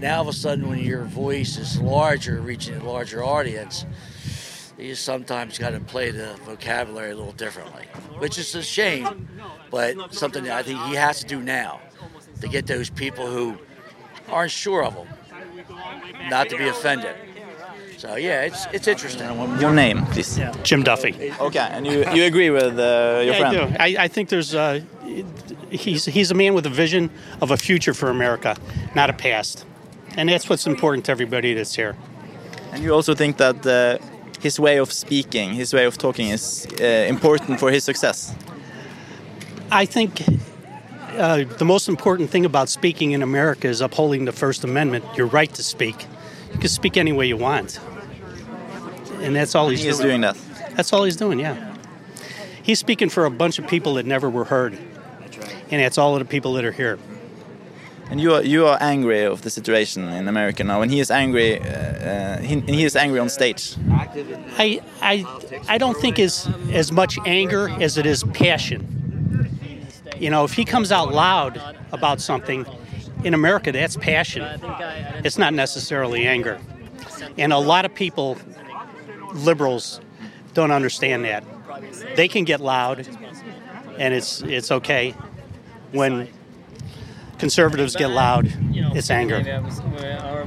Now, 0.01 0.17
all 0.17 0.23
of 0.23 0.29
a 0.29 0.33
sudden, 0.33 0.69
when 0.69 0.79
your 0.79 1.05
voice 1.05 1.57
is 1.59 1.79
larger, 1.81 2.41
reaching 2.41 2.75
a 2.77 2.85
larger 2.85 3.23
audience, 3.23 3.85
you 4.79 4.95
sometimes 4.95 5.59
got 5.59 5.71
to 5.71 5.81
play 5.81 6.11
the 6.11 6.35
vocabulary 6.45 7.11
a 7.11 7.17
little 7.17 7.33
differently, 7.33 7.85
which 8.19 8.39
is 8.39 8.55
a 8.55 8.63
shame, 8.63 9.29
but 9.71 10.15
something 10.15 10.45
that 10.45 10.57
I 10.57 10.63
think 10.63 10.81
he 10.85 10.95
has 10.95 11.21
to 11.21 11.27
do 11.27 11.41
now. 11.41 11.81
to 12.41 12.49
get 12.49 12.67
those 12.67 12.89
people 12.89 13.27
who 13.27 13.59
aren't 14.29 14.51
sure 14.51 14.83
of 14.83 14.95
him 14.95 15.07
not 16.31 16.49
to 16.49 16.57
be 16.57 16.67
offended. 16.69 17.15
So 17.99 18.17
yeah, 18.17 18.41
it's 18.49 18.65
it's 18.73 18.89
interesting. 18.89 19.27
Your 19.61 19.75
name, 19.75 20.07
please. 20.07 20.41
Jim 20.63 20.83
Duffy. 20.83 21.33
Okay, 21.39 21.69
and 21.71 21.87
you, 21.87 22.11
you 22.15 22.25
agree 22.25 22.49
with 22.49 22.79
uh, 22.79 23.21
your 23.23 23.23
Yeah, 23.25 23.33
I 23.35 23.39
friend? 23.39 23.73
do. 23.73 23.77
I, 23.79 24.05
I 24.05 24.09
think 24.09 24.31
there's 24.31 24.55
uh, 24.55 24.81
he's 25.71 26.07
he's 26.07 26.31
a 26.31 26.35
man 26.35 26.55
with 26.55 26.65
a 26.65 26.71
vision 26.71 27.11
of 27.43 27.51
a 27.51 27.59
future 27.59 27.93
for 27.93 28.09
America, 28.09 28.57
not 28.95 29.11
a 29.11 29.13
past, 29.13 29.67
and 30.17 30.29
that's 30.29 30.49
what's 30.49 30.67
important 30.67 31.05
to 31.07 31.13
everybody 31.13 31.55
that's 31.55 31.75
here. 31.75 31.97
And 32.73 32.83
you 32.83 32.95
also 32.95 33.15
think 33.15 33.37
that 33.39 33.67
uh, 33.67 33.99
his 34.41 34.59
way 34.59 34.79
of 34.79 34.93
speaking, 34.93 35.55
his 35.55 35.75
way 35.75 35.85
of 35.85 35.99
talking 35.99 36.29
is 36.29 36.67
uh, 36.81 36.85
important 36.85 37.61
for 37.61 37.71
his 37.71 37.85
success? 37.85 38.35
I 39.71 39.85
think 39.87 40.23
uh, 41.17 41.45
the 41.45 41.65
most 41.65 41.89
important 41.89 42.31
thing 42.31 42.45
about 42.45 42.69
speaking 42.69 43.13
in 43.13 43.23
America 43.23 43.69
is 43.69 43.81
upholding 43.81 44.25
the 44.25 44.33
First 44.33 44.65
Amendment, 44.65 45.05
your 45.17 45.27
right 45.27 45.53
to 45.55 45.63
speak. 45.63 46.07
You 46.53 46.59
can 46.59 46.69
speak 46.69 46.97
any 46.97 47.13
way 47.13 47.27
you 47.27 47.37
want, 47.37 47.79
and 49.21 49.37
that's 49.37 49.55
all 49.55 49.69
he's 49.69 49.83
He 49.83 49.89
is 49.89 49.99
doing. 49.99 50.09
doing 50.09 50.21
that. 50.23 50.37
That's 50.77 50.93
all 50.93 51.05
he's 51.05 51.17
doing. 51.17 51.39
Yeah, 51.39 51.77
he's 52.63 52.79
speaking 52.79 53.11
for 53.11 53.25
a 53.25 53.31
bunch 53.31 53.59
of 53.59 53.69
people 53.69 53.95
that 53.95 54.07
never 54.07 54.29
were 54.29 54.45
heard, 54.45 54.73
and 55.71 55.83
that's 55.83 55.99
all 55.99 56.15
of 56.15 56.21
the 56.21 56.25
people 56.25 56.55
that 56.55 56.65
are 56.65 56.73
here. 56.73 56.99
And 58.11 58.21
you 58.21 58.35
are 58.35 58.43
you 58.43 58.67
are 58.67 58.77
angry 58.81 59.23
of 59.23 59.43
the 59.43 59.51
situation 59.51 60.09
in 60.09 60.27
America 60.27 60.65
now, 60.65 60.83
and 60.83 60.91
he 60.91 60.99
is 60.99 61.11
angry. 61.11 61.61
Uh, 61.61 61.65
uh, 61.65 62.39
he, 62.39 62.61
he 62.61 62.85
is 62.85 62.97
angry 62.97 63.21
on 63.21 63.29
stage. 63.29 63.77
I, 64.59 64.81
I, 65.01 65.25
I 65.69 65.79
don't 65.79 65.97
think 65.97 66.19
is 66.19 66.49
as 66.73 66.91
much 66.91 67.19
anger 67.25 67.69
as 67.81 67.97
it 67.99 68.07
is 68.07 68.25
passion. 68.35 68.81
You 70.19 70.29
know, 70.31 70.45
if 70.45 70.53
he 70.53 70.65
comes 70.65 70.91
out 70.91 71.13
loud 71.15 71.63
about 71.93 72.21
something, 72.21 72.67
in 73.25 73.35
America, 73.35 73.73
that's 73.73 73.97
passion. 73.97 74.43
It's 75.25 75.39
not 75.39 75.55
necessarily 75.55 76.27
anger. 76.27 76.61
And 77.37 77.53
a 77.53 77.59
lot 77.59 77.85
of 77.85 77.95
people, 77.95 78.39
liberals, 79.35 80.01
don't 80.55 80.71
understand 80.71 81.25
that. 81.25 81.45
They 82.17 82.29
can 82.29 82.45
get 82.45 82.61
loud, 82.61 83.07
and 83.99 84.15
it's 84.15 84.43
it's 84.43 84.71
okay. 84.71 85.15
When 85.93 86.29
conservatives 87.41 87.97
get 87.97 88.11
loud, 88.11 88.45
it's 88.97 89.11
anger. 89.11 89.43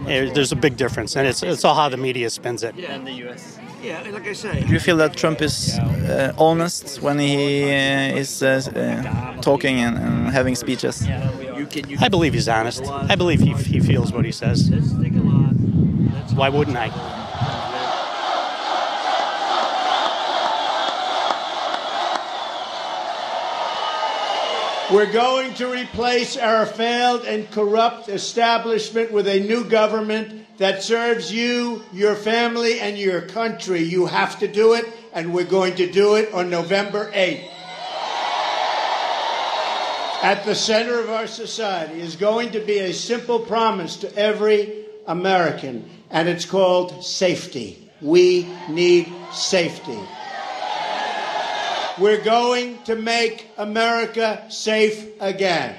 There- 0.05 0.29
There's 0.35 0.51
a 0.51 0.55
big 0.55 0.75
difference, 0.77 1.15
and 1.17 1.27
it's 1.27 1.43
it's 1.43 1.63
all 1.65 1.75
how 1.75 1.89
the 1.89 1.97
media 1.97 2.29
spins 2.29 2.63
it. 2.63 2.73
Yeah, 2.75 2.95
in 2.95 3.03
the 3.05 3.13
US. 3.29 3.57
Yeah, 3.83 4.01
like 4.13 4.27
I 4.29 4.33
say, 4.33 4.61
Do 4.67 4.71
you 4.73 4.79
feel 4.79 4.97
that 4.97 5.15
Trump 5.17 5.41
is 5.41 5.77
uh, 5.77 6.31
honest 6.37 7.01
when 7.01 7.19
he 7.19 7.63
uh, 7.63 8.19
is 8.21 8.41
uh, 8.41 8.47
uh, 8.75 9.41
talking 9.41 9.79
and, 9.85 9.97
and 9.97 10.29
having 10.29 10.55
speeches? 10.55 10.95
you 11.59 11.65
can 11.67 11.83
I 12.05 12.09
believe 12.09 12.33
he's 12.33 12.47
honest. 12.47 12.83
I 13.13 13.15
believe 13.15 13.39
he, 13.47 13.53
he 13.73 13.79
feels 13.79 14.11
what 14.13 14.25
he 14.25 14.31
says. 14.31 14.69
Why 16.35 16.49
wouldn't 16.49 16.77
I? 16.77 16.89
We're 24.91 25.11
going 25.11 25.53
to 25.55 25.71
replace 25.71 26.35
our 26.35 26.65
failed 26.65 27.23
and 27.23 27.49
corrupt 27.51 28.09
establishment 28.09 29.13
with 29.13 29.29
a 29.29 29.39
new 29.39 29.63
government 29.63 30.45
that 30.57 30.83
serves 30.83 31.31
you, 31.31 31.81
your 31.93 32.15
family, 32.15 32.81
and 32.81 32.97
your 32.97 33.21
country. 33.21 33.81
You 33.81 34.07
have 34.07 34.39
to 34.39 34.47
do 34.47 34.73
it, 34.73 34.85
and 35.13 35.33
we're 35.33 35.45
going 35.45 35.75
to 35.75 35.89
do 35.89 36.15
it 36.15 36.33
on 36.33 36.49
November 36.49 37.09
8th. 37.11 37.49
At 40.21 40.43
the 40.45 40.53
center 40.53 40.99
of 40.99 41.09
our 41.09 41.27
society 41.27 42.01
is 42.01 42.17
going 42.17 42.51
to 42.51 42.59
be 42.59 42.79
a 42.79 42.93
simple 42.93 43.39
promise 43.39 43.95
to 43.97 44.13
every 44.17 44.85
American, 45.07 45.89
and 46.09 46.27
it's 46.27 46.45
called 46.45 47.05
safety. 47.05 47.89
We 48.01 48.49
need 48.69 49.11
safety. 49.31 49.99
We're 52.03 52.21
going 52.21 52.83
to 52.83 52.97
make 52.97 53.47
America 53.57 54.43
safe 54.49 55.07
again. 55.21 55.73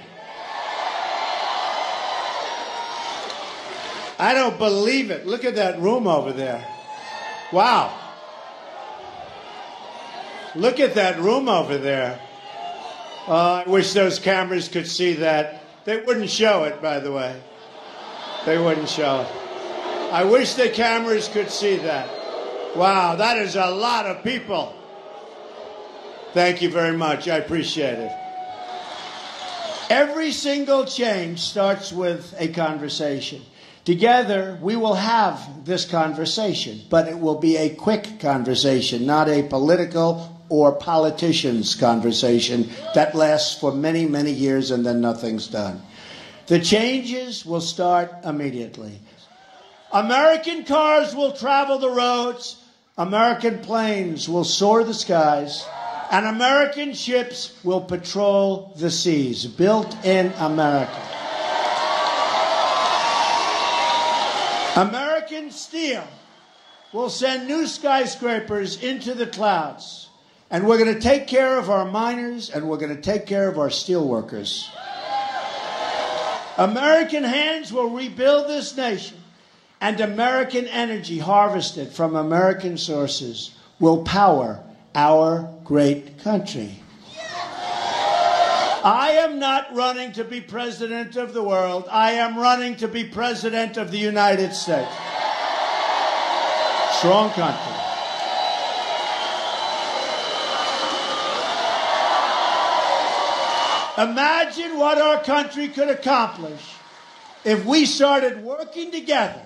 I 4.19 4.33
don't 4.33 4.57
believe 4.57 5.11
it. 5.11 5.27
Look 5.27 5.45
at 5.45 5.57
that 5.57 5.79
room 5.81 6.07
over 6.07 6.33
there. 6.33 6.67
Wow. 7.53 7.93
Look 10.55 10.81
at 10.81 10.95
that 10.95 11.21
room 11.21 11.47
over 11.47 11.77
there. 11.77 12.19
Uh, 13.29 13.63
I 13.67 13.69
wish 13.69 13.93
those 13.93 14.19
cameras 14.19 14.67
could 14.67 14.87
see 14.87 15.13
that. 15.17 15.61
They 15.85 16.01
wouldn't 16.01 16.31
show 16.31 16.65
it, 16.65 16.81
by 16.81 17.01
the 17.01 17.13
way. 17.13 17.39
They 18.47 18.57
wouldn't 18.57 18.89
show 18.89 19.21
it. 19.21 20.11
I 20.11 20.25
wish 20.25 20.55
the 20.55 20.71
cameras 20.71 21.29
could 21.29 21.51
see 21.51 21.77
that. 21.77 22.09
Wow, 22.75 23.15
that 23.17 23.37
is 23.37 23.57
a 23.57 23.71
lot 23.71 24.07
of 24.07 24.25
people. 24.25 24.75
Thank 26.35 26.63
you 26.63 26.69
very 26.69 26.97
much. 26.97 27.29
I 27.29 27.37
appreciate 27.37 27.97
it. 27.97 28.11
Every 29.89 30.33
single 30.33 30.85
change 30.85 31.39
starts 31.39 31.93
with 31.93 32.35
a 32.37 32.49
conversation. 32.49 33.41
Together, 33.85 34.59
we 34.61 34.75
will 34.75 34.95
have 34.95 35.65
this 35.65 35.85
conversation, 35.85 36.81
but 36.91 37.07
it 37.07 37.17
will 37.17 37.39
be 37.39 37.57
a 37.57 37.69
quick 37.77 38.19
conversation, 38.19 39.07
not 39.07 39.29
a 39.29 39.45
political 39.45 40.45
or 40.49 40.73
politicians' 40.73 41.77
conversation 41.77 42.69
that 42.97 43.15
lasts 43.15 43.57
for 43.61 43.73
many, 43.73 44.05
many 44.05 44.33
years 44.33 44.73
and 44.73 44.85
then 44.85 45.01
nothing's 45.01 45.47
done. 45.47 45.81
The 46.49 46.59
changes 46.59 47.47
will 47.47 47.61
start 47.61 48.13
immediately. 48.25 48.99
American 49.93 50.65
cars 50.65 51.15
will 51.15 51.31
travel 51.31 51.79
the 51.79 51.91
roads, 51.91 52.57
American 52.99 53.61
planes 53.61 54.29
will 54.29 54.43
soar 54.43 54.83
the 54.83 54.95
skies, 54.95 55.65
and 56.15 56.27
American 56.27 56.95
ships 56.95 57.59
will 57.65 57.81
patrol 57.81 58.73
the 58.77 58.89
seas, 58.89 59.47
built 59.47 59.97
in 60.05 60.33
America. 60.39 61.03
American 64.77 65.51
steel 65.51 66.07
will 66.93 67.11
send 67.11 67.49
new 67.49 67.67
skyscrapers 67.67 68.81
into 68.81 69.13
the 69.15 69.27
clouds. 69.27 70.09
And 70.53 70.69
we're 70.69 70.79
going 70.79 70.95
to 70.95 71.01
take 71.01 71.27
care 71.27 71.59
of 71.59 71.69
our 71.69 71.85
miners 71.85 72.49
and 72.49 72.69
we're 72.69 72.77
going 72.77 72.95
to 72.95 73.03
take 73.03 73.27
care 73.27 73.49
of 73.49 73.59
our 73.59 73.71
steel 73.71 74.07
workers. 74.07 74.71
American 76.59 77.25
hands 77.25 77.73
will 77.73 77.91
rebuild 77.91 78.47
this 78.47 78.77
nation, 78.77 79.19
and 79.81 80.01
American 80.01 80.69
energy 80.69 81.19
harvested 81.19 81.89
from 81.89 82.15
American 82.15 82.79
sources 82.79 83.51
will 83.81 84.05
power 84.05 84.63
our 84.95 85.53
great 85.65 86.19
country. 86.19 86.79
I 88.87 89.13
am 89.23 89.39
not 89.39 89.75
running 89.75 90.13
to 90.13 90.25
be 90.25 90.43
president 90.43 91.17
of 91.17 91.33
the 91.33 91.43
world. 91.43 91.89
I 91.91 92.13
am 92.13 92.37
running 92.37 92.77
to 92.77 92.89
be 92.89 93.03
president 93.03 93.79
of 93.79 93.91
the 93.91 93.99
United 93.99 94.53
States. 94.53 94.93
Strong 96.99 97.31
country. 97.31 97.85
Imagine 103.97 104.79
what 104.79 104.99
our 104.99 105.23
country 105.23 105.69
could 105.69 105.89
accomplish 105.89 106.75
if 107.45 107.65
we 107.65 107.87
started 107.87 108.43
working 108.43 108.91
together 108.91 109.41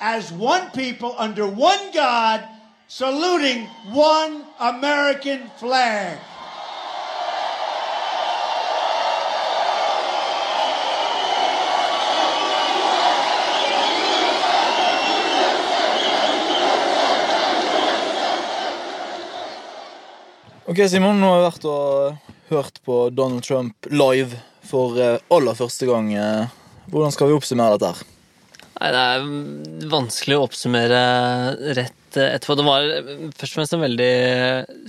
as 0.00 0.32
one 0.32 0.70
people 0.72 1.14
under 1.16 1.46
one 1.46 1.92
God, 1.92 2.46
saluting 2.92 3.66
one 3.94 4.44
American 4.58 5.48
flag. 5.56 6.18
Ok, 20.66 20.88
Simon, 20.88 21.16
nå 21.16 21.30
har 21.30 21.38
vi 21.38 21.46
vært 21.46 21.64
og 21.64 22.52
hørt 22.52 22.82
på 22.84 22.98
Donald 23.08 23.40
Trump 23.48 23.88
live 23.88 24.36
for 24.68 25.00
eh, 25.00 25.16
aller 25.32 25.56
første 25.56 25.88
gang. 25.88 26.12
eh. 26.12 26.52
Hvordan 26.92 27.16
skal 27.16 27.32
vi 27.32 27.40
oppsummere 27.40 27.80
dette 27.80 27.94
her? 27.94 28.04
Nei, 28.76 28.92
det 28.92 29.02
er 29.16 29.90
vanskelig 29.96 30.36
å 30.36 30.46
oppsummere 30.50 31.02
rett 31.80 31.96
etterpå. 32.20 32.56
Det 32.58 32.66
var 32.66 32.88
først 33.38 33.52
og 33.52 33.56
fremst 33.56 33.76
en 33.76 33.84
veldig 33.84 34.12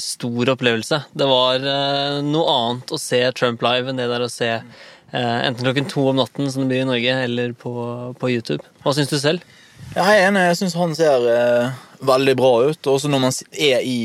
stor 0.02 0.52
opplevelse. 0.54 1.00
Det 1.14 1.28
var 1.30 1.66
eh, 1.74 2.20
noe 2.26 2.56
annet 2.58 2.94
å 2.94 3.00
se 3.02 3.22
Trump 3.38 3.64
live 3.66 3.92
enn 3.92 4.02
det 4.02 4.10
der 4.12 4.26
å 4.26 4.32
se 4.32 4.50
eh, 4.54 5.40
enten 5.48 5.64
klokken 5.64 5.90
to 5.92 6.08
om 6.12 6.20
natten, 6.20 6.52
som 6.52 6.64
det 6.64 6.72
blir 6.72 6.86
i 6.86 6.90
Norge, 6.90 7.18
eller 7.28 7.54
på, 7.58 7.74
på 8.20 8.32
YouTube. 8.34 8.64
Hva 8.84 8.96
syns 8.98 9.12
du 9.12 9.20
selv? 9.22 9.46
Jeg 9.94 10.04
er 10.04 10.28
enig, 10.30 10.48
jeg 10.50 10.60
syns 10.64 10.78
han 10.80 10.96
ser 10.98 11.28
eh, 11.30 11.84
veldig 12.06 12.36
bra 12.40 12.54
ut. 12.70 12.80
Og 12.88 12.96
også 12.96 13.12
når 13.12 13.24
man 13.28 13.38
er 13.52 13.86
i, 13.86 14.00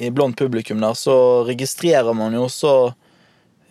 i 0.00 0.10
blant 0.14 0.38
publikum 0.38 0.82
der, 0.82 0.96
så 0.98 1.16
registrerer 1.48 2.16
man 2.16 2.34
jo 2.34 2.46
også 2.48 2.74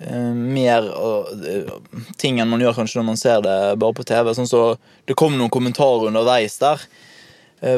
eh, 0.06 0.32
mer 0.34 0.88
eh, 0.94 1.76
ting 2.22 2.40
enn 2.40 2.52
man 2.52 2.64
gjør 2.64 2.80
kanskje 2.80 3.02
når 3.02 3.10
man 3.12 3.22
ser 3.22 3.44
det 3.46 3.60
bare 3.82 3.98
på 3.98 4.08
TV. 4.08 4.34
Sånn 4.38 4.50
så 4.50 4.64
Det 5.06 5.18
kom 5.20 5.38
noen 5.38 5.54
kommentarer 5.54 6.12
underveis 6.12 6.60
der 6.62 6.88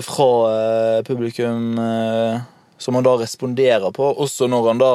fra 0.05 0.31
eh, 0.51 0.99
publikum 1.07 1.79
eh, 1.81 2.43
som 2.81 2.97
han 2.97 3.05
da 3.05 3.13
responderer 3.21 3.91
på, 3.93 4.07
også 4.23 4.47
når 4.49 4.67
han 4.71 4.81
da 4.81 4.93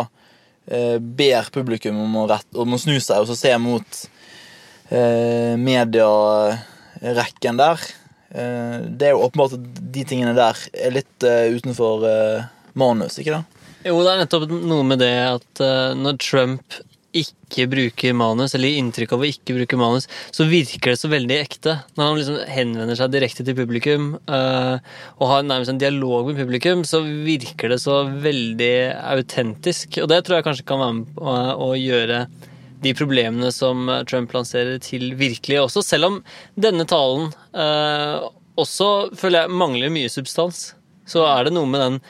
eh, 0.71 0.97
ber 0.99 1.51
publikum 1.55 1.99
om 2.03 2.17
å, 2.23 2.27
rett, 2.31 2.49
om 2.55 2.75
å 2.75 2.81
snu 2.81 2.99
seg 3.03 3.23
og 3.23 3.29
så 3.31 3.37
se 3.39 3.53
mot 3.63 4.03
eh, 4.91 5.55
medierekken 5.61 7.61
der. 7.61 7.87
Eh, 8.31 8.79
det 8.91 9.11
er 9.11 9.15
jo 9.15 9.25
åpenbart 9.27 9.57
at 9.59 9.83
de 9.95 10.07
tingene 10.09 10.35
der 10.37 10.59
er 10.75 10.97
litt 10.99 11.27
eh, 11.27 11.55
utenfor 11.55 12.09
eh, 12.11 12.49
manus, 12.79 13.19
ikke 13.23 13.39
det? 13.39 13.45
Jo, 13.87 14.01
det 14.03 14.13
er 14.13 14.23
nettopp 14.25 14.51
noe 14.51 14.85
med 14.87 15.03
det 15.03 15.15
at 15.31 15.63
eh, 15.63 15.93
når 15.99 16.19
Trump 16.23 16.81
ikke 17.23 17.67
bruker 17.71 18.17
manus, 18.17 18.55
eller 18.57 18.71
gir 18.71 18.81
inntrykk 18.83 19.15
av 19.17 19.23
å 19.23 19.29
ikke 19.29 19.57
bruke 19.59 19.79
manus, 19.81 20.09
så 20.35 20.47
virker 20.51 20.93
det 20.93 21.01
så 21.01 21.11
veldig 21.13 21.39
ekte. 21.39 21.77
Når 21.97 22.09
han 22.09 22.19
liksom 22.21 22.41
henvender 22.53 22.99
seg 22.99 23.15
direkte 23.15 23.47
til 23.47 23.57
publikum 23.59 24.11
uh, 24.31 24.77
og 25.19 25.31
har 25.33 25.47
nærmest 25.47 25.73
en 25.75 25.81
dialog 25.83 26.31
med 26.31 26.41
publikum, 26.41 26.85
så 26.89 27.03
virker 27.05 27.73
det 27.73 27.81
så 27.83 28.03
veldig 28.11 28.75
autentisk. 29.17 30.01
Og 30.03 30.11
det 30.13 30.23
tror 30.27 30.39
jeg 30.39 30.49
kanskje 30.49 30.69
kan 30.69 30.83
være 30.83 30.99
med 31.01 31.17
på 31.17 31.27
å, 31.27 31.39
å 31.69 31.73
gjøre 31.79 32.27
de 32.85 32.93
problemene 32.97 33.51
som 33.55 33.89
Trump 34.09 34.35
lanserer, 34.37 34.79
til 34.83 35.15
virkelige 35.19 35.65
også. 35.65 35.85
Selv 35.85 36.11
om 36.11 36.21
denne 36.61 36.87
talen 36.89 37.31
uh, 37.57 38.29
også 38.61 39.15
føler 39.17 39.45
jeg 39.45 39.59
mangler 39.65 39.93
mye 39.93 40.13
substans, 40.13 40.71
så 41.07 41.27
er 41.29 41.47
det 41.47 41.55
noe 41.57 41.69
med 41.71 41.83
den 41.83 42.01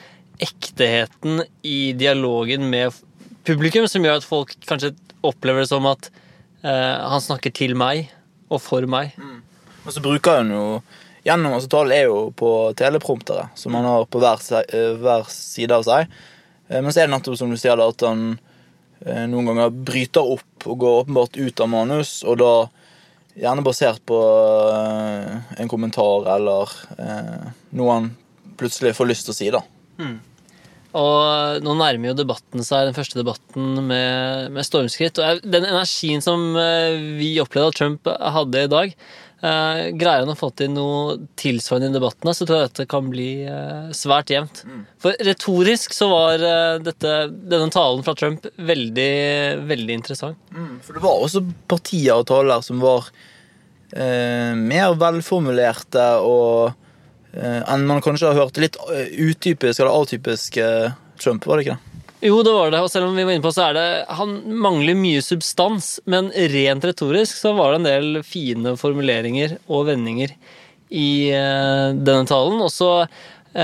ekteheten 0.43 1.41
i 1.65 1.93
dialogen 1.97 2.67
med 2.69 2.93
publikum 3.47 3.87
som 3.89 4.03
gjør 4.05 4.19
at 4.21 4.27
folk 4.27 4.53
kanskje 4.67 4.93
opplever 5.25 5.63
det 5.63 5.71
som 5.71 5.85
at 5.89 6.09
eh, 6.63 6.95
han 7.09 7.23
snakker 7.23 7.53
til 7.55 7.73
meg 7.79 8.09
og 8.51 8.61
for 8.63 8.85
meg. 8.89 9.15
Og 9.87 9.93
så 9.95 10.03
bruker 10.03 10.41
han 10.41 10.53
jo 10.53 10.63
Gjennom 11.27 11.57
altså 11.57 11.67
tall 11.67 11.89
er 11.91 12.05
jo 12.07 12.19
på 12.39 12.49
telepromptere, 12.79 13.49
som 13.59 13.73
han 13.75 13.83
har 13.83 14.05
på 14.07 14.19
hver, 14.21 14.39
eh, 14.71 14.93
hver 14.95 15.25
side 15.27 15.75
av 15.75 15.81
seg. 15.83 16.05
Eh, 16.69 16.79
Men 16.79 16.87
så 16.93 17.01
er 17.01 17.09
det 17.09 17.17
nettopp 17.17 17.35
som 17.35 17.51
du 17.51 17.57
sier, 17.59 17.75
at 17.83 18.05
han 18.07 18.21
eh, 19.03 19.25
noen 19.27 19.49
ganger 19.49 19.73
bryter 19.89 20.23
opp 20.37 20.67
og 20.71 20.77
går 20.85 21.01
åpenbart 21.01 21.35
ut 21.35 21.59
av 21.65 21.67
manus, 21.73 22.13
og 22.23 22.39
da 22.39 22.53
gjerne 23.35 23.65
basert 23.65 23.99
på 24.07 24.21
en 25.59 25.67
kommentar 25.73 26.29
eller 26.37 26.71
eh, 26.95 27.51
noe 27.75 27.97
han 27.97 28.07
plutselig 28.57 28.95
får 28.97 29.11
lyst 29.11 29.27
til 29.27 29.35
å 29.35 29.37
si, 29.41 29.51
da. 29.53 29.61
Og 30.97 31.61
nå 31.61 31.75
nærmer 31.77 32.11
jo 32.11 32.17
debatten 32.17 32.65
seg, 32.65 32.87
den 32.87 32.97
første 32.97 33.19
debatten 33.19 33.85
med, 33.91 34.49
med 34.55 34.65
stormskritt. 34.65 35.21
Og 35.21 35.45
den 35.45 35.67
energien 35.69 36.23
som 36.25 36.49
eh, 36.57 36.97
vi 37.19 37.35
opplevde 37.43 37.73
at 37.73 37.79
Trump 37.79 38.11
hadde 38.37 38.65
i 38.65 38.73
dag, 38.73 38.97
Uh, 39.37 39.93
greier 39.93 40.23
han 40.23 40.33
å 40.33 40.37
få 40.37 40.47
til 40.57 40.71
noe 40.73 41.17
tilsvarende 41.37 41.91
i 41.91 41.95
debattene, 41.99 42.33
så 42.33 42.45
tror 42.47 42.57
jeg 42.57 42.69
dette 42.71 42.85
kan 42.89 43.05
bli 43.11 43.27
uh, 43.45 43.91
svært 43.93 44.31
jevnt. 44.33 44.63
For 44.97 45.13
retorisk 45.27 45.93
så 45.93 46.07
var 46.09 46.41
uh, 46.41 46.79
dette, 46.81 47.11
denne 47.29 47.69
talen 47.73 48.01
fra 48.05 48.15
Trump 48.17 48.47
veldig, 48.57 49.11
veldig 49.69 49.97
interessant. 49.99 50.41
For 50.81 50.97
det 50.97 51.05
var 51.05 51.21
også 51.21 51.43
partier 51.69 52.17
og 52.17 52.25
taler 52.31 52.65
som 52.65 52.81
var 52.81 53.11
mer 53.87 54.97
velformulerte 54.99 56.03
og 56.19 56.73
enn 57.37 57.85
man 57.89 58.01
kanskje 58.03 58.31
har 58.31 58.39
hørt. 58.39 58.59
Litt 58.61 58.77
eh, 58.93 59.11
utypisk 59.29 59.81
eller 59.81 59.93
atypisk 59.93 60.57
eh, 60.61 60.91
Trump, 61.21 61.45
var 61.47 61.57
det 61.57 61.67
ikke 61.67 61.77
det? 61.77 61.83
Jo, 62.25 62.39
det 62.41 62.53
var 62.55 62.71
det, 62.73 62.81
og 62.81 62.89
selv 62.89 63.11
om 63.11 63.17
vi 63.17 63.25
var 63.27 63.35
inne 63.35 63.45
på, 63.45 63.53
så 63.53 63.67
er 63.67 63.75
det 63.77 63.89
Han 64.17 64.39
mangler 64.57 64.97
mye 64.97 65.21
substans, 65.21 65.99
men 66.09 66.31
rent 66.33 66.85
retorisk 66.87 67.37
så 67.37 67.51
var 67.53 67.75
det 67.75 67.77
en 67.77 67.89
del 67.89 68.23
fine 68.25 68.73
formuleringer 68.79 69.59
og 69.69 69.85
vendinger 69.91 70.33
i 70.89 71.29
uh, 71.29 71.93
denne 71.93 72.25
talen. 72.25 72.57
Og 72.63 72.71
så 72.73 72.89
uh, 73.05 73.57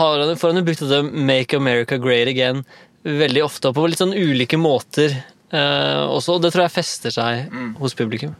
har 0.00 0.22
han, 0.22 0.32
får 0.40 0.54
han 0.54 0.64
brukt 0.64 0.80
dette 0.80 1.02
'Make 1.12 1.60
America 1.60 2.00
Great 2.00 2.32
Again' 2.32 2.64
veldig 3.04 3.44
ofte 3.44 3.72
på 3.72 3.84
litt 3.88 4.00
sånn 4.00 4.16
ulike 4.16 4.56
måter 4.60 5.12
uh, 5.52 6.08
også, 6.08 6.38
og 6.38 6.44
det 6.44 6.54
tror 6.54 6.66
jeg 6.66 6.76
fester 6.78 7.12
seg 7.12 7.52
hos 7.80 7.96
publikum. 7.96 8.32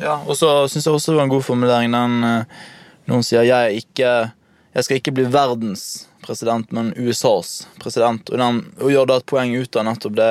Ja, 0.00 0.18
Og 0.26 0.36
så 0.36 0.48
syns 0.68 0.86
jeg 0.86 0.92
også 0.92 1.12
det 1.12 1.20
var 1.20 1.28
en 1.28 1.32
god 1.32 1.44
formulering 1.46 1.94
den 1.94 2.24
eh, 2.26 2.64
hun 3.06 3.24
sier 3.26 3.46
jeg, 3.46 3.84
ikke, 3.84 4.12
jeg 4.76 4.86
skal 4.86 5.00
ikke 5.00 5.14
bli 5.16 5.26
verdens 5.30 6.06
president, 6.26 6.70
men 6.74 6.92
USAs 6.98 7.66
president. 7.82 8.30
Og, 8.32 8.38
den, 8.40 8.62
og 8.80 8.92
gjør 8.92 9.10
da 9.10 9.20
et 9.20 9.28
poeng 9.30 9.54
ut 9.56 9.78
av 9.78 9.88
nettopp 9.90 10.16
det 10.18 10.30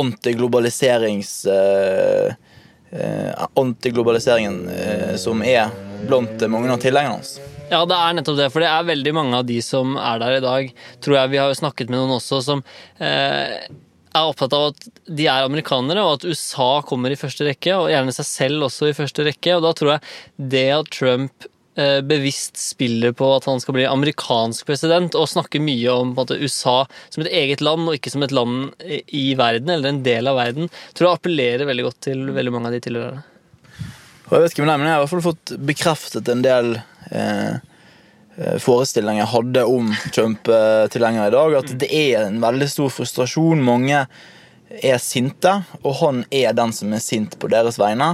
antiglobaliserings... 0.00 1.34
Eh, 1.50 2.32
eh, 2.90 3.46
antiglobaliseringen 3.54 4.68
eh, 4.68 5.14
som 5.16 5.42
er 5.46 5.70
blant 6.08 6.42
mange 6.50 6.72
av 6.72 6.82
tilhengerne 6.82 7.20
hans. 7.20 7.36
Ja, 7.70 7.84
det 7.86 7.94
er 7.94 8.16
nettopp 8.18 8.38
det, 8.40 8.48
for 8.50 8.64
det 8.64 8.70
er 8.70 8.88
veldig 8.88 9.12
mange 9.14 9.38
av 9.38 9.46
de 9.46 9.60
som 9.62 9.94
er 10.00 10.18
der 10.22 10.40
i 10.40 10.42
dag, 10.42 10.72
tror 11.04 11.20
jeg 11.20 11.32
vi 11.34 11.38
har 11.38 11.54
snakket 11.54 11.92
med 11.92 12.00
noen 12.00 12.16
også, 12.16 12.40
som 12.42 12.64
eh, 12.98 13.68
er 14.10 14.26
opptatt 14.26 14.56
av 14.56 14.72
at 14.72 14.88
de 15.06 15.28
er 15.30 15.46
amerikanere, 15.46 16.02
og 16.02 16.18
at 16.18 16.26
USA 16.26 16.70
kommer 16.86 17.14
i 17.14 17.20
første 17.20 17.46
rekke, 17.46 17.76
og 17.76 17.92
gjerne 17.92 18.14
seg 18.16 18.26
selv 18.26 18.66
også 18.66 18.90
i 18.90 18.96
første 18.96 19.26
rekke. 19.28 19.54
Og 19.56 19.64
da 19.68 19.72
tror 19.76 19.92
jeg 19.94 20.50
det 20.56 20.66
at 20.80 20.90
Trump 20.96 21.46
eh, 21.46 21.54
bevisst 21.78 22.58
spiller 22.58 23.12
på 23.16 23.28
at 23.36 23.46
han 23.48 23.60
skal 23.62 23.76
bli 23.76 23.84
amerikansk 23.88 24.66
president, 24.68 25.14
og 25.16 25.28
snakker 25.30 25.62
mye 25.62 25.92
om 25.94 26.10
måte, 26.16 26.36
USA 26.42 26.82
som 27.08 27.22
et 27.22 27.30
eget 27.30 27.62
land, 27.64 27.86
og 27.88 27.96
ikke 27.96 28.10
som 28.12 28.26
et 28.26 28.34
land 28.34 28.72
i 29.06 29.30
verden, 29.38 29.70
eller 29.70 29.92
en 29.92 30.02
del 30.04 30.28
av 30.28 30.40
verden, 30.40 30.68
tror 30.92 31.08
jeg 31.08 31.20
appellerer 31.20 31.70
veldig 31.70 31.86
godt 31.86 32.00
til 32.10 32.26
veldig 32.36 32.54
mange 32.56 32.72
av 32.72 32.76
de 32.76 32.82
tilhørerne. 32.84 33.24
Jeg 34.30 34.44
vet 34.44 34.52
ikke 34.54 34.62
med 34.62 34.70
deg, 34.70 34.78
men 34.78 34.86
jeg 34.86 34.94
har 34.94 35.00
i 35.00 35.02
hvert 35.02 35.12
fall 35.16 35.24
fått 35.24 35.52
bekreftet 35.66 36.28
en 36.30 36.42
del 36.44 36.68
eh, 37.10 37.54
eh, 38.38 38.58
forestillinger 38.62 39.24
jeg 39.24 39.32
hadde 39.32 39.64
om 39.66 39.88
Trump-tilhengere 40.14 41.32
i 41.32 41.34
dag. 41.34 41.56
At 41.58 41.72
det 41.82 41.88
er 41.90 42.28
en 42.28 42.38
veldig 42.42 42.68
stor 42.70 42.92
frustrasjon. 42.94 43.64
Mange 43.66 44.04
er 44.70 45.02
sinte, 45.02 45.56
og 45.82 45.98
han 46.04 46.22
er 46.30 46.54
den 46.54 46.70
som 46.76 46.94
er 46.94 47.02
sint 47.02 47.34
på 47.42 47.50
deres 47.50 47.80
vegne. 47.82 48.12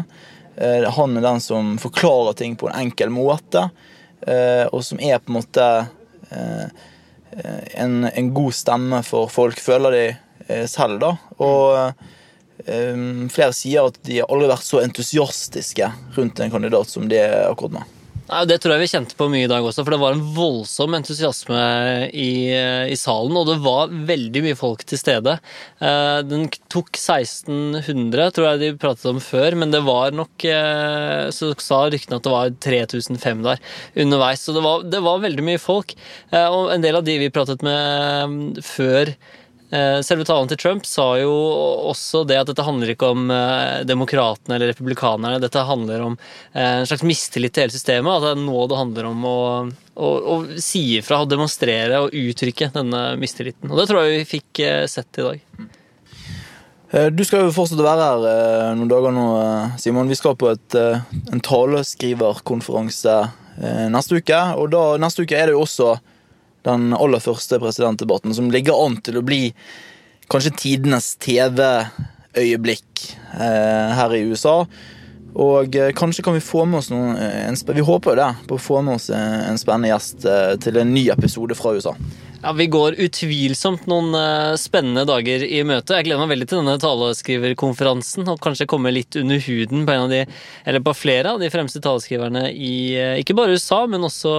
Eh, 0.56 0.90
han 0.90 1.16
er 1.16 1.24
den 1.24 1.40
som 1.40 1.76
forklarer 1.78 2.32
ting 2.32 2.56
på 2.56 2.70
en 2.70 2.78
enkel 2.86 3.12
måte, 3.12 3.68
eh, 4.26 4.64
og 4.72 4.84
som 4.84 5.00
er 5.00 5.20
på 5.20 5.32
en 5.32 5.38
måte 5.38 5.66
eh, 6.30 6.84
en, 7.76 8.06
en 8.08 8.30
god 8.34 8.56
stemme 8.56 9.02
for 9.04 9.28
folk, 9.32 9.60
føler 9.60 9.96
de 9.96 10.06
selv, 10.70 11.00
da. 11.02 11.08
Og 11.42 11.90
flere 13.34 13.52
sier 13.52 13.88
at 13.90 13.98
de 14.06 14.20
har 14.20 14.30
aldri 14.32 14.46
vært 14.48 14.64
så 14.64 14.78
entusiastiske 14.80 15.88
rundt 16.16 16.40
en 16.40 16.54
kandidat 16.54 16.88
som 16.88 17.10
de 17.10 17.18
er 17.18 17.50
akkurat 17.50 17.74
nå. 17.74 17.82
Nei, 18.26 18.42
Det 18.50 18.56
tror 18.58 18.74
jeg 18.74 18.82
vi 18.82 18.88
kjente 18.90 19.14
på 19.18 19.28
mye 19.30 19.46
i 19.46 19.50
dag 19.50 19.62
også, 19.62 19.84
for 19.86 19.94
det 19.94 20.00
var 20.02 20.16
en 20.16 20.24
voldsom 20.34 20.96
entusiasme 20.98 21.60
i, 22.10 22.50
i 22.90 22.96
salen. 22.98 23.38
Og 23.38 23.46
det 23.52 23.56
var 23.62 23.92
veldig 24.08 24.42
mye 24.48 24.58
folk 24.58 24.82
til 24.88 24.98
stede. 24.98 25.36
Eh, 25.78 26.18
Den 26.26 26.48
tok 26.72 26.90
1600, 26.98 28.32
tror 28.34 28.48
jeg 28.50 28.62
de 28.64 28.72
pratet 28.82 29.06
om 29.12 29.22
før, 29.22 29.54
men 29.62 29.70
det 29.74 29.84
var 29.86 30.16
nok 30.16 30.48
eh, 30.50 31.30
Så 31.30 31.52
sa 31.62 31.84
ryktene 31.92 32.18
at 32.18 32.26
det 32.26 32.34
var 32.34 32.52
3005 32.66 33.46
der 33.46 33.62
underveis. 33.94 34.42
Så 34.42 34.56
det 34.56 34.66
var, 34.66 34.82
det 34.82 35.04
var 35.06 35.22
veldig 35.22 35.46
mye 35.46 35.62
folk. 35.62 35.94
Eh, 36.32 36.50
Og 36.50 36.74
en 36.74 36.82
del 36.82 36.98
av 36.98 37.06
de 37.06 37.20
vi 37.22 37.32
pratet 37.34 37.62
med 37.66 38.30
mm, 38.34 38.46
før 38.66 39.14
Eh, 39.14 39.45
Selve 40.06 40.24
talen 40.28 40.46
til 40.50 40.58
Trump 40.62 40.84
sa 40.86 41.04
jo 41.18 41.32
også 41.90 42.20
det 42.28 42.36
at 42.38 42.46
dette 42.50 42.62
handler 42.62 42.92
ikke 42.92 43.08
om 43.10 43.30
eh, 43.34 43.80
demokratene 43.88 44.54
eller 44.56 44.70
republikanerne. 44.70 45.40
Dette 45.42 45.64
handler 45.66 46.04
om 46.06 46.14
eh, 46.52 46.82
en 46.82 46.86
slags 46.86 47.02
mistillit 47.02 47.54
til 47.56 47.64
hele 47.66 47.74
systemet. 47.74 48.12
At 48.14 48.22
det 48.28 48.34
er 48.36 48.44
nå 48.44 48.66
det 48.70 48.78
handler 48.78 49.08
om 49.10 49.24
å, 49.26 49.38
å, 49.98 50.10
å 50.34 50.36
si 50.62 50.84
ifra 51.00 51.24
og 51.24 51.32
demonstrere 51.32 52.04
og 52.04 52.14
uttrykke 52.14 52.70
denne 52.76 53.02
mistilliten. 53.18 53.72
Og 53.72 53.80
det 53.82 53.88
tror 53.90 54.04
jeg 54.04 54.20
vi 54.20 54.30
fikk 54.36 54.62
eh, 54.62 54.84
sett 54.90 55.18
i 55.18 55.26
dag. 55.26 55.42
Eh, 56.94 57.08
Du 57.10 57.24
skal 57.26 57.48
jo 57.48 57.54
fortsette 57.56 57.82
å 57.82 57.88
være 57.90 58.10
her 58.12 58.26
eh, 58.30 58.74
noen 58.78 58.92
dager 58.94 59.14
nå, 59.18 59.26
eh, 59.42 59.78
Simon. 59.82 60.06
Vi 60.12 60.18
skal 60.22 60.38
på 60.38 60.52
et, 60.54 60.78
eh, 60.78 61.02
en 61.34 61.42
taleskriverkonferanse 61.42 63.16
eh, 63.58 63.86
neste 63.90 64.22
uke. 64.22 64.42
Og 64.62 64.70
da, 64.74 64.84
neste 65.02 65.26
uke 65.26 65.34
er 65.42 65.50
det 65.50 65.56
jo 65.58 65.64
også 65.66 65.96
den 66.66 66.92
aller 66.96 67.22
første 67.22 67.60
presidentdebatten, 67.62 68.34
som 68.36 68.50
ligger 68.52 68.78
an 68.86 68.98
til 69.06 69.20
å 69.20 69.24
bli 69.26 69.54
kanskje 70.32 70.54
tidenes 70.58 71.14
TV-øyeblikk 71.22 73.06
eh, 73.38 73.96
her 73.96 74.14
i 74.16 74.24
USA. 74.26 74.58
Og 75.36 75.76
eh, 75.76 75.92
kanskje 75.96 76.24
kan 76.24 76.36
vi 76.36 76.44
få 76.44 76.64
med 76.64 76.80
oss 76.80 76.90
noen 76.92 77.16
eh, 77.20 77.74
Vi 77.76 77.84
håper 77.84 78.14
jo 78.14 78.20
det, 78.22 78.30
på 78.48 78.56
å 78.56 78.62
få 78.62 78.80
med 78.84 78.96
oss 78.96 79.10
eh, 79.12 79.42
en 79.50 79.60
spennende 79.60 79.92
gjest 79.92 80.24
eh, 80.24 80.54
til 80.62 80.80
en 80.80 80.94
ny 80.94 81.06
episode 81.12 81.58
fra 81.58 81.74
USA. 81.76 81.92
Ja, 82.42 82.52
Vi 82.52 82.66
går 82.66 82.98
utvilsomt 83.00 83.86
noen 83.88 84.14
eh, 84.14 84.54
spennende 84.60 85.06
dager 85.08 85.42
i 85.42 85.62
møte. 85.66 85.96
Jeg 85.96 86.06
gleder 86.06 86.22
meg 86.22 86.34
veldig 86.34 86.48
til 86.50 86.60
denne 86.60 86.76
taleskriverkonferansen 86.82 88.28
og 88.28 88.40
kanskje 88.44 88.68
komme 88.70 88.92
litt 88.92 89.16
under 89.18 89.40
huden 89.40 89.86
på 89.86 89.94
en 89.94 90.04
av 90.04 90.12
de, 90.12 90.20
eller 90.68 90.84
på 90.84 90.94
flere 90.96 91.32
av 91.32 91.40
de 91.42 91.50
fremste 91.52 91.80
taleskriverne 91.84 92.46
i 92.52 92.76
eh, 93.00 93.14
ikke 93.22 93.36
bare 93.38 93.56
USA, 93.56 93.82
men 93.90 94.04
også 94.06 94.34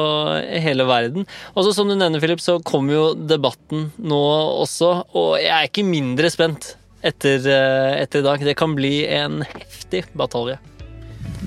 hele 0.63 0.86
verden. 0.88 1.25
Og 1.55 1.71
som 1.73 1.89
du 1.89 1.95
nevner, 1.97 2.21
Philip, 2.23 2.43
så 2.43 2.60
kommer 2.62 2.97
jo 2.97 3.07
debatten 3.17 3.89
nå 3.97 4.21
også, 4.65 4.93
og 5.17 5.33
jeg 5.41 5.53
er 5.55 5.71
ikke 5.71 5.88
mindre 5.88 6.31
spent 6.33 6.75
etter, 7.05 7.41
eh, 7.41 7.97
etter 8.03 8.21
i 8.21 8.27
dag. 8.29 8.45
Det 8.45 8.57
kan 8.60 8.77
bli 8.77 9.01
en 9.10 9.41
heftig 9.47 10.05
batalje. 10.17 10.60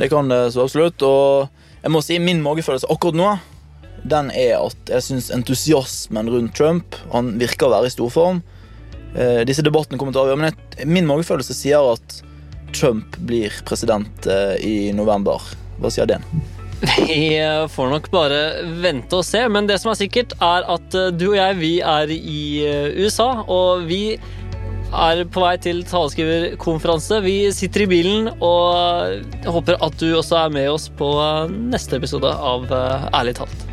Det 0.00 0.10
kan 0.10 0.28
det 0.30 0.48
så 0.54 0.66
absolutt. 0.66 1.02
Og 1.06 1.48
jeg 1.80 1.94
må 1.94 2.02
si 2.04 2.18
min 2.22 2.42
magefølelse 2.44 2.90
akkurat 2.90 3.16
nå 3.16 3.30
den 4.08 4.30
er 4.32 4.56
at 4.60 4.92
jeg 4.94 5.04
syns 5.04 5.30
entusiasmen 5.34 6.30
rundt 6.32 6.54
Trump 6.56 6.96
Han 7.12 7.34
virker 7.40 7.68
å 7.68 7.74
være 7.74 7.90
i 7.90 7.92
storform. 7.92 8.40
Eh, 9.12 9.42
disse 9.48 9.64
debattene 9.66 10.00
kommer 10.00 10.14
til 10.14 10.22
å 10.22 10.28
avgjøre, 10.28 10.40
men 10.40 10.52
jeg, 10.52 10.88
min 10.88 11.08
magefølelse 11.08 11.56
sier 11.56 11.92
at 11.92 12.20
Trump 12.76 13.18
blir 13.26 13.52
president 13.68 14.30
eh, 14.30 14.56
i 14.62 14.74
november. 14.96 15.42
Hva 15.80 15.92
sier 15.92 16.08
den? 16.08 16.24
Vi 16.80 17.38
eh, 17.38 17.66
får 17.68 17.90
nok 17.92 18.10
bare 18.12 18.40
vente 18.80 19.18
og 19.18 19.26
se, 19.26 19.42
men 19.52 19.68
det 19.68 19.80
som 19.82 19.92
er 19.92 19.98
sikkert, 20.00 20.32
er 20.40 20.64
at 20.64 20.96
eh, 20.96 21.10
du 21.12 21.30
og 21.32 21.36
jeg 21.36 21.58
vi 21.60 21.72
er 21.84 22.12
i 22.14 22.44
eh, 22.64 23.02
USA, 23.04 23.44
og 23.44 23.84
vi 23.90 24.16
er 24.90 25.24
på 25.30 25.42
vei 25.44 25.54
til 25.62 25.84
taleskriverkonferanse. 25.86 27.20
Vi 27.26 27.36
sitter 27.54 27.84
i 27.84 27.90
bilen 27.92 28.30
og 28.40 29.44
håper 29.46 29.78
at 29.78 30.00
du 30.00 30.08
også 30.16 30.40
er 30.40 30.56
med 30.56 30.70
oss 30.72 30.88
på 30.90 31.12
neste 31.70 32.00
episode 32.00 32.32
av 32.34 32.66
Ærlig 32.72 33.36
talt. 33.38 33.69